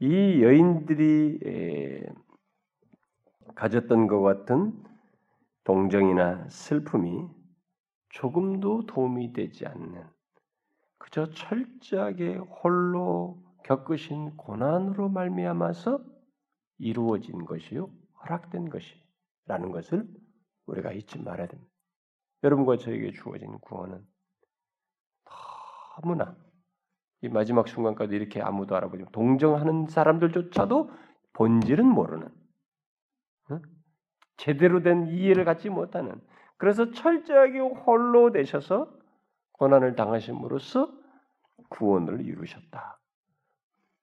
[0.00, 2.06] 이 여인들이
[3.56, 4.72] 가졌던 것 같은
[5.64, 7.28] 동정이나 슬픔이
[8.10, 10.04] 조금도 도움이 되지 않는
[10.98, 16.04] 그저 철저하게 홀로 겪으신 고난으로 말미암아서
[16.78, 17.90] 이루어진 것이요
[18.22, 20.08] 허락된 것이라는 것을
[20.66, 21.72] 우리가 잊지 말아야 됩니다.
[22.44, 24.06] 여러분과 저에게 주어진 구원은
[25.96, 26.36] 너무나
[27.22, 30.90] 이 마지막 순간까지 이렇게 아무도 알아보지 동정하는 사람들조차도
[31.32, 32.28] 본질은 모르는
[34.36, 36.20] 제대로 된 이해를 갖지 못하는
[36.56, 38.92] 그래서 철저하게 홀로 되셔서
[39.52, 40.92] 고난을 당하심으로써
[41.70, 43.00] 구원을 이루셨다.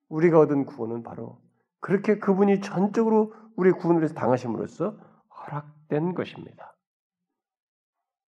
[0.10, 1.42] 우리가 얻은 구원은 바로
[1.80, 4.98] 그렇게 그분이 전적으로 우리 구원을 당하심으로써
[5.30, 6.76] 허락된 것입니다.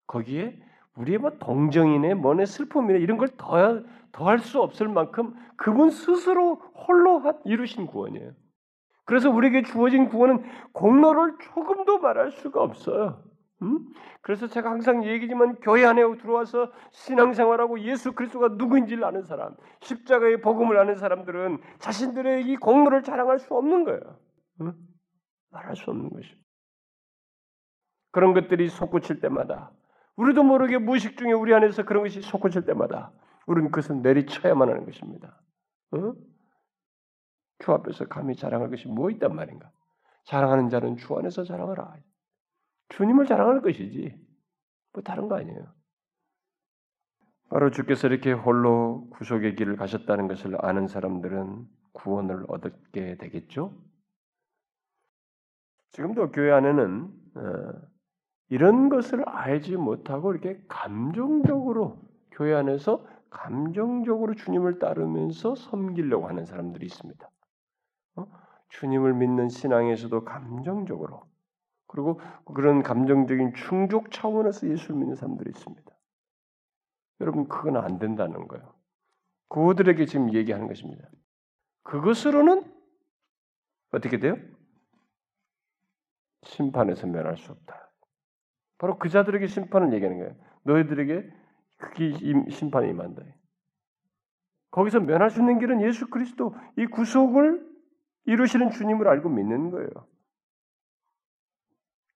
[0.07, 0.59] 거기에
[0.97, 7.21] 우리의 뭐 동정이네, 뭐네, 슬픔이네 이런 걸 더, 더할 수 없을 만큼 그분 스스로 홀로
[7.45, 8.31] 이루신 구원이에요.
[9.05, 10.43] 그래서 우리에게 주어진 구원은
[10.73, 13.23] 공로를 조금도 말할 수가 없어요.
[13.61, 13.87] 음?
[14.21, 20.77] 그래서 제가 항상 얘기지만 교회 안에 들어와서 신앙생활하고 예수 그리스도가 누구인지를 아는 사람, 십자가의 복음을
[20.77, 24.01] 아는 사람들은 자신들의 이 공로를 자랑할 수 없는 거예요.
[24.61, 24.73] 음?
[25.51, 26.29] 말할 수 없는 것이.
[28.11, 29.71] 그런 것들이 솟구칠 때마다
[30.17, 33.11] 우리도 모르게 무의식 중에 우리 안에서 그런 것이 솟구칠 때마다
[33.45, 35.39] 우리는 그것을 내리쳐야만 하는 것입니다.
[35.91, 36.13] 어?
[37.59, 39.71] 주 앞에서 감히 자랑할 것이 뭐 있단 말인가?
[40.25, 41.95] 자랑하는 자는 주 안에서 자랑하라.
[42.89, 44.19] 주님을 자랑할 것이지
[44.93, 45.73] 뭐 다른 거 아니에요.
[47.49, 53.73] 바로 주께서 이렇게 홀로 구속의 길을 가셨다는 것을 아는 사람들은 구원을 얻게 되겠죠.
[55.91, 57.73] 지금도 교회 안에는 어,
[58.49, 61.97] 이런 것을 알지 못하고 이렇게 감정적으로
[62.31, 67.29] 교회 안에서 감정적으로 주님을 따르면서 섬기려고 하는 사람들이 있습니다.
[68.15, 68.27] 어?
[68.69, 71.23] 주님을 믿는 신앙에서도 감정적으로
[71.87, 75.91] 그리고 그런 감정적인 충족 차원에서 예수를 믿는 사람들이 있습니다.
[77.21, 78.73] 여러분 그건 안 된다는 거예요.
[79.49, 81.09] 그들에게 지금 얘기하는 것입니다.
[81.83, 82.71] 그것으로는
[83.91, 84.37] 어떻게 돼요?
[86.43, 87.86] 심판에서 면할 수 없다.
[88.77, 90.35] 바로 그 자들에게 심판을 얘기하는 거예요.
[90.63, 91.31] 너희들에게
[91.77, 92.13] 그게
[92.49, 93.23] 심판이 임한다.
[94.71, 97.65] 거기서 면할 수 있는 길은 예수 그리스도 이 구속을
[98.25, 99.89] 이루시는 주님을 알고 믿는 거예요.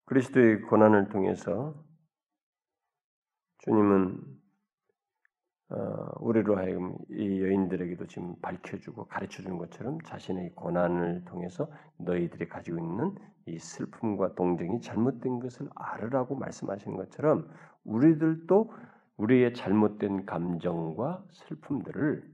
[0.06, 1.74] 그리스도의 고난을 통해서
[3.60, 4.31] 주님은 어,
[6.20, 13.16] 우리로 하여금 이 여인들에게도 지금 밝혀주고 가르쳐주는 것처럼 자신의 고난을 통해서 너희들이 가지고 있는
[13.46, 17.50] 이 슬픔과 동정이 잘못된 것을 알으라고 말씀하시는 것처럼
[17.86, 18.74] 우리들도
[19.18, 22.30] 우리의 잘못된 감정과 슬픔들을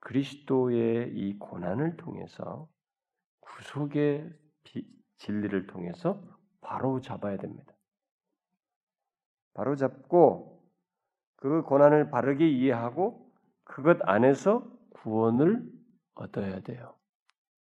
[0.00, 2.68] 그리스도의 이 고난을 통해서
[3.40, 4.32] 구속의
[5.18, 6.22] 진리를 통해서
[6.62, 7.74] 바로 잡아야 됩니다.
[9.52, 10.49] 바로 잡고
[11.40, 13.28] 그 고난을 바르게 이해하고
[13.64, 15.64] 그것 안에서 구원을
[16.14, 16.94] 얻어야 돼요.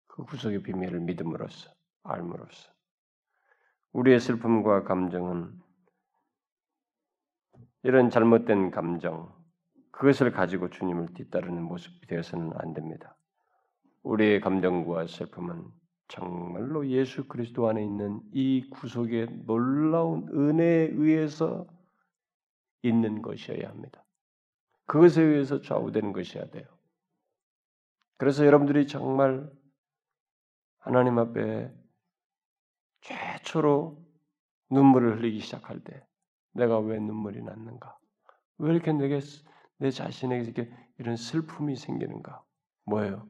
[0.07, 1.71] 그 구속의 비밀을 믿음으로써
[2.03, 2.71] 알므로써
[3.93, 5.51] 우리의 슬픔과 감정은
[7.83, 9.33] 이런 잘못된 감정
[9.91, 13.15] 그것을 가지고 주님을 뒤따르는 모습이 되어서는 안 됩니다.
[14.03, 15.63] 우리의 감정과 슬픔은
[16.09, 21.67] 정말로 예수 그리스도 안에 있는 이 구속의 놀라운 은혜에 의해서
[22.81, 24.03] 있는 것이어야 합니다.
[24.85, 26.65] 그것에 의해서 좌우되는 것이어야 돼요.
[28.17, 29.49] 그래서 여러분들이 정말
[30.79, 31.71] 하나님 앞에
[33.01, 34.03] 최초로
[34.71, 36.05] 눈물을 흘리기 시작할 때
[36.51, 37.97] 내가 왜 눈물이 났는가?
[38.57, 39.19] 왜 이렇게 내게
[39.77, 42.43] 내 자신에게 이렇게 이런 슬픔이 생기는가?
[42.85, 43.29] 뭐예요?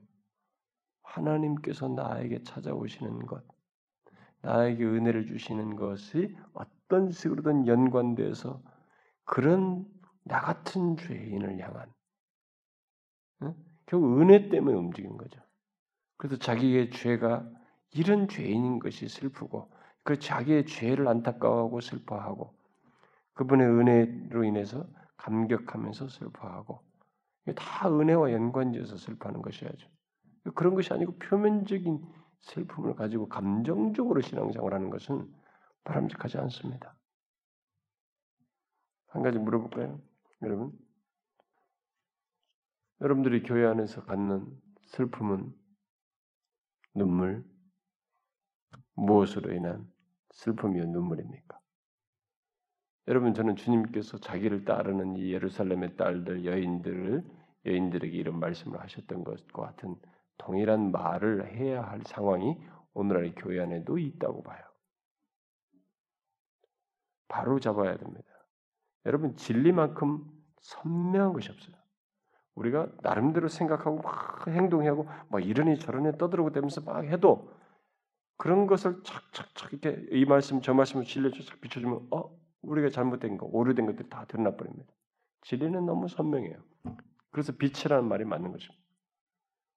[1.04, 3.44] 하나님께서 나에게 찾아오시는 것,
[4.42, 8.62] 나에게 은혜를 주시는 것이 어떤 식으로든 연관돼서
[9.30, 9.86] 그런
[10.24, 11.94] 나 같은 죄인을 향한
[13.44, 13.54] 응?
[13.86, 15.40] 결국 은혜 때문에 움직인 거죠.
[16.18, 17.48] 그래서 자기의 죄가
[17.92, 19.72] 이런 죄인인 것이 슬프고
[20.04, 22.56] 그 자기의 죄를 안타까워하고 슬퍼하고
[23.34, 26.82] 그분의 은혜로 인해서 감격하면서 슬퍼하고
[27.56, 29.88] 다 은혜와 연관지어서 슬퍼하는 것이야죠.
[30.56, 32.04] 그런 것이 아니고 표면적인
[32.40, 35.32] 슬픔을 가지고 감정적으로 신앙생활 하는 것은
[35.84, 36.96] 바람직하지 않습니다.
[39.10, 40.00] 한 가지 물어볼까요?
[40.42, 40.72] 여러분?
[43.02, 44.46] 여러분들이 교회 안에서 갖는
[44.84, 45.54] 슬픔은
[46.94, 47.44] 눈물,
[48.94, 49.90] 무엇으로 인한
[50.32, 51.60] 슬픔이요 눈물입니까?
[53.08, 57.24] 여러분 저는 주님께서 자기를 따르는 이 예루살렘의 딸들 여인들을
[57.66, 59.96] 여인들에게 이런 말씀을 하셨던 것과 같은
[60.38, 62.56] 동일한 말을 해야 할 상황이
[62.94, 64.64] 오늘날 교회 안에도 있다고 봐요.
[67.28, 68.39] 바로 잡아야 됩니다.
[69.06, 70.26] 여러분 진리만큼
[70.62, 71.76] 선명한 것이 없어요.
[72.56, 77.54] 우리가 나름대로 생각하고 막 행동하고 막 이러니 저러니 떠들고 대면서 막 해도
[78.38, 82.30] 그런 것을 착착착 이렇게 이 말씀 저 말씀을 진리로 쫙 비춰주면 어
[82.62, 84.92] 우리가 잘못된 거 오류된 것들 다 드러나 버립니다.
[85.42, 86.58] 진리는 너무 선명해요.
[87.32, 88.74] 그래서 빛이라는 말이 맞는 거죠.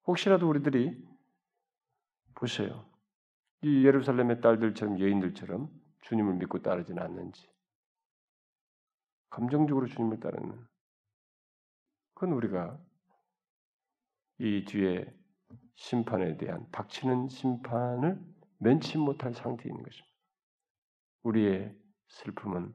[0.07, 1.07] 혹시라도 우리들이
[2.35, 2.85] 보세요.
[3.63, 5.71] 이 예루살렘의 딸들처럼 여인들처럼
[6.03, 7.49] 주님을 믿고 따르지는 않는지
[9.33, 10.63] 감정적으로 주님을 따르는
[12.15, 12.79] 그건 우리가
[14.39, 15.07] 이 뒤에
[15.75, 18.21] 심판에 대한 닥치는 심판을
[18.59, 20.13] 면치 못할 상태에 있는 것입니다.
[21.23, 21.75] 우리의
[22.09, 22.75] 슬픔은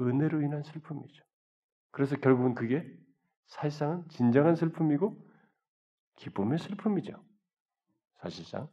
[0.00, 1.24] 은혜로 인한 슬픔이죠.
[1.90, 2.86] 그래서 결국은 그게
[3.46, 5.26] 사실상은 진정한 슬픔이고
[6.16, 7.14] 기쁨의 슬픔이죠.
[8.20, 8.68] 사실상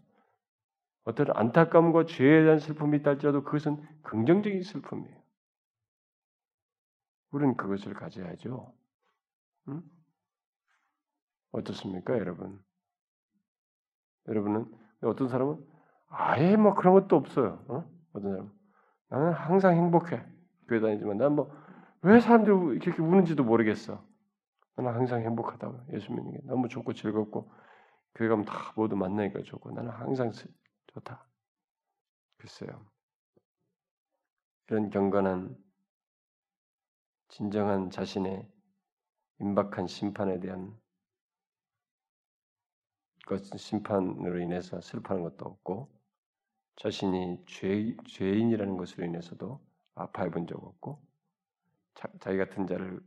[1.05, 5.24] 어떤 안타까움과 죄에 대한 슬픔이 있다 할지라도 그것은 긍정적인 슬픔이에요.
[7.35, 8.73] 우리는 그것을 가져야죠.
[9.69, 9.83] 응?
[11.51, 12.63] 어떻습니까, 여러분?
[14.27, 14.71] 여러분은
[15.03, 15.63] 어떤 사람은
[16.07, 17.63] 아예 뭐 그런 것도 없어요.
[17.67, 17.89] 어?
[18.13, 18.53] 어떤 사람
[19.09, 20.25] 나는 항상 행복해
[20.67, 21.49] 교회 다니지만 난 뭐
[22.01, 24.05] 왜 사람들이 이렇게 우는지도 모르겠어.
[24.77, 27.51] 나는 항상 행복하다고 예수 믿는 게 너무 좋고 즐겁고
[28.13, 30.31] 교회 가면 다 모두 만나니까 좋고 나는 항상
[30.87, 31.27] 좋다.
[32.37, 32.85] 글쎄요.
[34.67, 35.55] 이런 경건한
[37.35, 38.49] 진정한 자신의
[39.41, 40.73] 임박한 심판에 대한
[43.27, 45.91] 것은 심판으로 인해서 슬퍼하는 것도 없고
[46.77, 49.59] 자신이 죄, 죄인이라는 것으로 인해서도
[49.95, 51.05] 아파해 본 적 없고
[51.95, 53.01] 자, 자기 같은 자를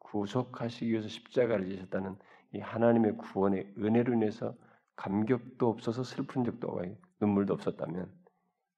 [0.00, 2.18] 구속하시기 위해서 십자가를 지셨다는
[2.54, 4.56] 이 하나님의 구원의 은혜로 인해서
[4.96, 8.12] 감격도 없어서 슬픈 적도 없고 눈물도 없었다면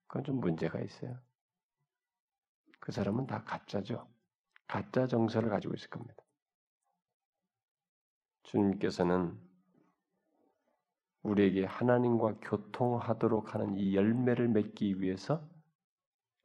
[0.09, 1.19] 그건 좀 문제가 있어요.
[2.81, 4.12] 그 사람은 다 가짜죠.
[4.73, 6.15] 가짜 정서를 가지고 있을 겁니다.
[8.45, 9.39] 주님께서는
[11.23, 15.47] 우리에게 하나님과 교통하도록 하는 이 열매를 맺기 위해서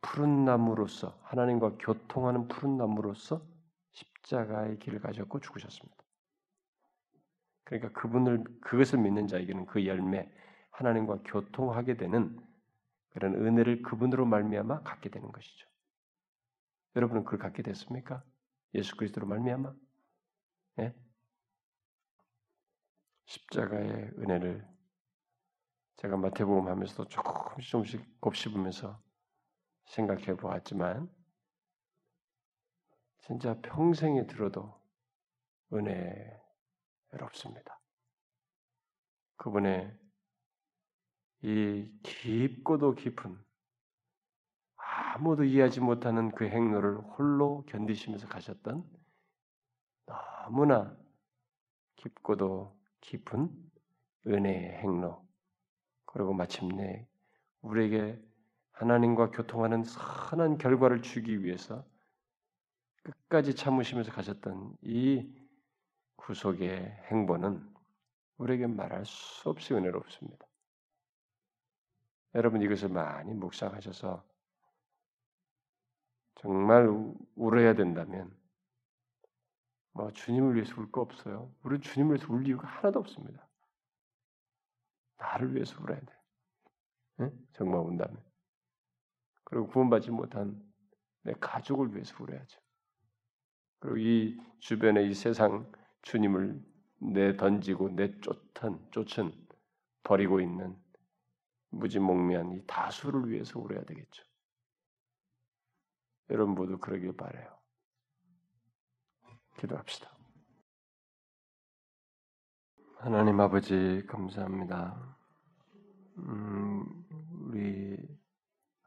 [0.01, 3.41] 푸른 나무로서 하나님과 교통하는 푸른 나무로서
[3.93, 6.03] 십자가의 길을 가졌고 죽으셨습니다.
[7.63, 10.30] 그러니까 그분을 그것을 믿는 자에게는 그 열매
[10.71, 12.38] 하나님과 교통하게 되는
[13.11, 15.66] 그런 은혜를 그분으로 말미암아 갖게 되는 것이죠.
[16.98, 18.24] 여러분은 그걸 갖게 됐습니까?
[18.74, 19.72] 예수 그리스도로 말미암아?
[20.80, 20.95] 예?
[23.26, 24.68] 십자가의 은혜를
[25.98, 29.00] 제가 마태복음 하면서도 조금씩 조금씩 곱씹으면서
[29.86, 31.08] 생각해 보았지만
[33.20, 34.82] 진짜 평생에 들어도
[35.72, 37.80] 은혜롭습니다.
[39.36, 39.95] 그분의
[41.43, 43.47] 이 깊고도 깊은
[45.00, 48.84] 아무도 이해하지 못하는 그 행로를 홀로 견디시면서 가셨던
[50.08, 50.98] 너무나
[51.98, 53.50] 깊고도 깊은
[54.26, 55.24] 은혜의 행로
[56.06, 57.08] 그리고 마침내
[57.62, 58.20] 우리에게
[58.72, 61.86] 하나님과 교통하는 선한 결과를 주기 위해서
[63.04, 65.32] 끝까지 참으시면서 가셨던 이
[66.16, 67.64] 구속의 행보는
[68.38, 70.45] 우리에게 말할 수 없이 은혜롭습니다.
[72.34, 74.37] 여러분 이것을 많이 묵상하셔서
[76.40, 76.88] 정말
[77.36, 78.36] 울어야 된다면
[79.94, 81.54] 뭐 주님을 위해서 울 거 없어요.
[81.64, 83.48] 우리 주님을 위해서 울 이유가 하나도 없습니다.
[85.18, 86.14] 나를 위해서 울어야 돼.
[87.18, 87.32] 네?
[87.54, 88.24] 정말 운다면.
[89.44, 90.62] 그리고 구원받지 못한
[91.24, 92.62] 내 가족을 위해서 울어야죠.
[93.80, 95.72] 그리고 이 주변에 이 세상
[96.04, 96.62] 주님을
[97.00, 99.48] 내 던지고 내 쫓은 쫓은
[100.04, 100.76] 버리고 있는
[101.70, 104.24] 무지몽매한 이 다수를 위해서 울어야 되겠죠.
[106.30, 107.47] 여러분 모두 그러길 바래요.
[109.57, 110.09] 기도합시다.
[112.97, 115.17] 하나님 아버지 감사합니다.
[116.17, 117.05] 음,
[117.45, 117.97] 우리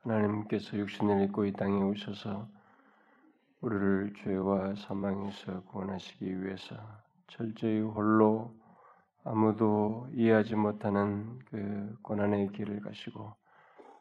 [0.03, 2.49] 하나님께서 육신을 입고 이 땅에 오셔서
[3.61, 6.77] 우리를 죄와 사망에서 구원하시기 위해서
[7.29, 8.55] 철저히 홀로
[9.23, 13.35] 아무도 이해하지 못하는 그 고난의 길을 가시고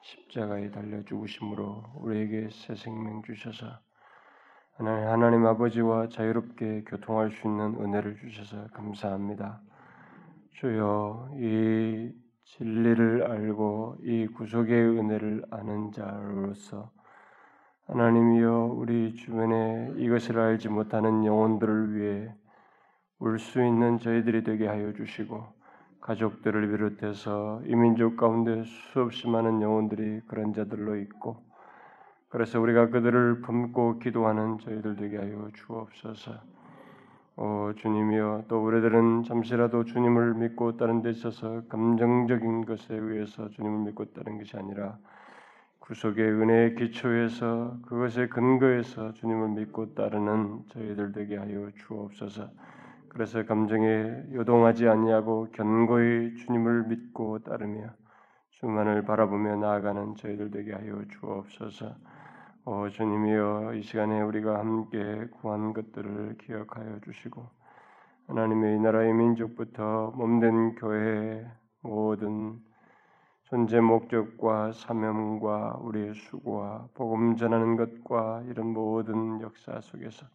[0.02, 3.68] 십자가에 달려 죽으심으로 우리에게 새 생명 주셔서
[4.78, 9.62] 하나님, 하나님 아버지와 자유롭게 교통할 수 있는 은혜를 주셔서 감사합니다.
[10.54, 12.12] 주여 이
[12.46, 16.92] 진리를 알고 이 구속의 은혜를 아는 자로서
[17.88, 22.34] 하나님이여 우리 주변에 이것을 알지 못하는 영혼들을 위해
[23.20, 25.59] 울 수 있는 저희들이 되게 하여 주시고
[26.02, 31.44] 가족들을 비롯해서 이민족 가운데 수없이 많은 영혼들이 그런 자들로 있고
[32.30, 36.34] 그래서 우리가 그들을 품고 기도하는 저희들 되게 하여 주옵소서.
[37.38, 44.06] 오 주님이여 또 우리들은 잠시라도 주님을 믿고 다른 데 있어서 감정적인 것에 의해서 주님을 믿고
[44.14, 44.98] 다른 것이 아니라
[45.80, 52.50] 구속의 은혜의 기초에서 그것에 근거해서 주님을 믿고 따르는 저희들 되게 하여 주옵소서.
[53.10, 57.90] 그래서 감정에 요동하지 아니하고 견고히 주님을 믿고 따르며
[58.52, 61.96] 주만을 바라보며 나아가는 저희들 되게 하여 주옵소서.
[62.66, 67.50] 오 주님이여 이 시간에 우리가 함께 구한 것들을 기억하여 주시고
[68.28, 71.48] 하나님의 이 나라의 민족부터 몸된 교회의
[71.82, 72.60] 모든
[73.46, 80.28] 존재 목적과 사명과 우리의 수고와 복음 전하는 것과 이런 모든 역사 속에서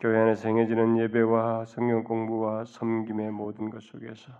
[0.00, 4.30] 교회 안에서 행해지는 예배와 성경 공부와 섬김의 모든 것 속에서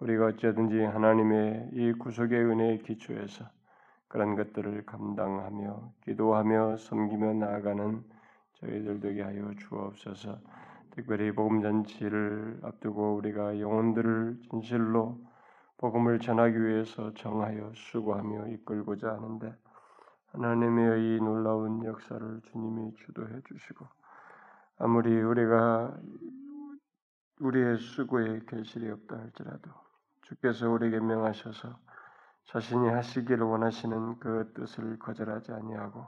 [0.00, 3.44] 우리가 어찌든지 하나님의 이 구속의 은혜의 기초에서
[4.08, 8.02] 그런 것들을 감당하며 기도하며 섬기며 나아가는
[8.54, 10.40] 저희들 되게 하여 주옵소서.
[10.90, 15.20] 특별히 복음 잔치를 앞두고 우리가 영혼들을 진실로
[15.76, 19.54] 복음을 전하기 위해서 정하여 수고하며 이끌고자 하는데
[20.32, 23.86] 하나님의 이 놀라운 역사를 주님이 주도해 주시고
[24.78, 25.96] 아무리 우리가
[27.40, 29.70] 우리의 수고에 결실이 없다 할지라도
[30.22, 31.78] 주께서 우리에게 명하셔서
[32.44, 36.06] 자신이 하시기를 원하시는 그 뜻을 거절하지 아니하고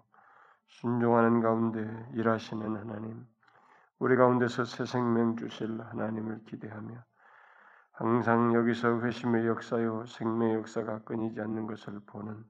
[0.68, 3.26] 순종하는 가운데 일하시는 하나님,
[3.98, 7.04] 우리 가운데서 새 생명 주실 하나님을 기대하며
[7.92, 12.44] 항상 여기서 회심의 역사요 생명의 역사가 끊이지 않는 것을 보는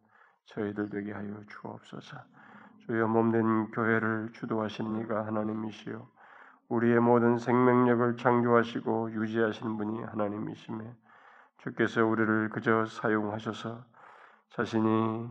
[0.44, 2.18] 저희들 되게 하여 주옵소서.
[2.86, 6.06] 주여 몸된 교회를 주도하신 이가 하나님이시요
[6.68, 10.94] 우리의 모든 생명력을 창조하시고 유지하신 분이 하나님이심에
[11.58, 13.84] 주께서 우리를 그저 사용하셔서
[14.50, 15.28] 자신이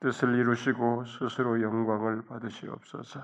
[0.00, 3.20] 뜻을 이루시고 스스로 영광을 받으시옵소서.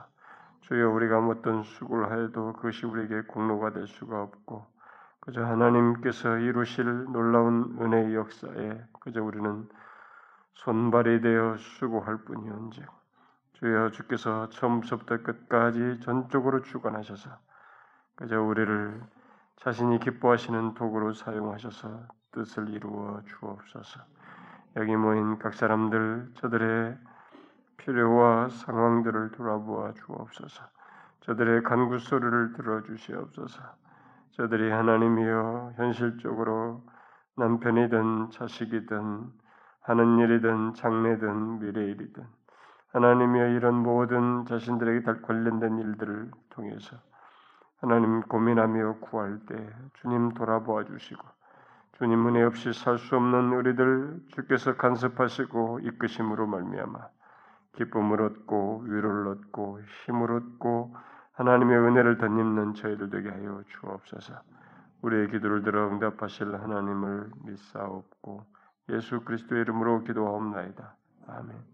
[0.63, 4.67] 주여 우리가 어떤 수고를 하여도 그것이 우리에게 공로가 될 수가 없고
[5.21, 9.69] 그저 하나님께서 이루실 놀라운 은혜의 역사에 그저 우리는
[10.55, 13.04] 손발이 되어 수고할 뿐이온즉
[13.65, 17.31] 주여 주께서 처음부터 끝까지 전적으로 주관하셔서
[18.15, 19.01] 그저 우리를
[19.57, 22.03] 자신이 기뻐하시는 도구로 사용하셔서
[22.33, 24.01] 뜻을 이루어 주옵소서.
[24.77, 26.99] 여기 모인 각 사람들 저들의
[27.79, 30.63] 필요와 상황들을 돌아보아 주옵소서.
[31.21, 33.63] 저들의 간구 소리를 들어 주시옵소서.
[34.33, 36.85] 저들이 하나님이여 현실적으로
[37.37, 39.33] 남편이든 자식이든
[39.81, 42.44] 하는 일이든 장래든 미래일이든
[42.95, 46.97] 하나님이여 이런 모든 자신들에게 관련된 일들을 통해서
[47.81, 51.23] 하나님 고민하며 구할 때 주님 돌아보아 주시고
[51.99, 56.99] 주님 은혜 없이 살 수 없는 우리들 주께서 간섭하시고 이끄심으로 말미암아
[57.77, 60.95] 기쁨을 얻고 위로를 얻고 힘을 얻고
[61.33, 64.35] 하나님의 은혜를 덧입는 저희들 되게 하여 주옵소서.
[65.03, 68.45] 우리의 기도를 들어 응답하실 하나님을 믿사옵고
[68.91, 70.95] 예수 그리스도의 이름으로 기도하옵나이다.
[71.27, 71.74] 아멘.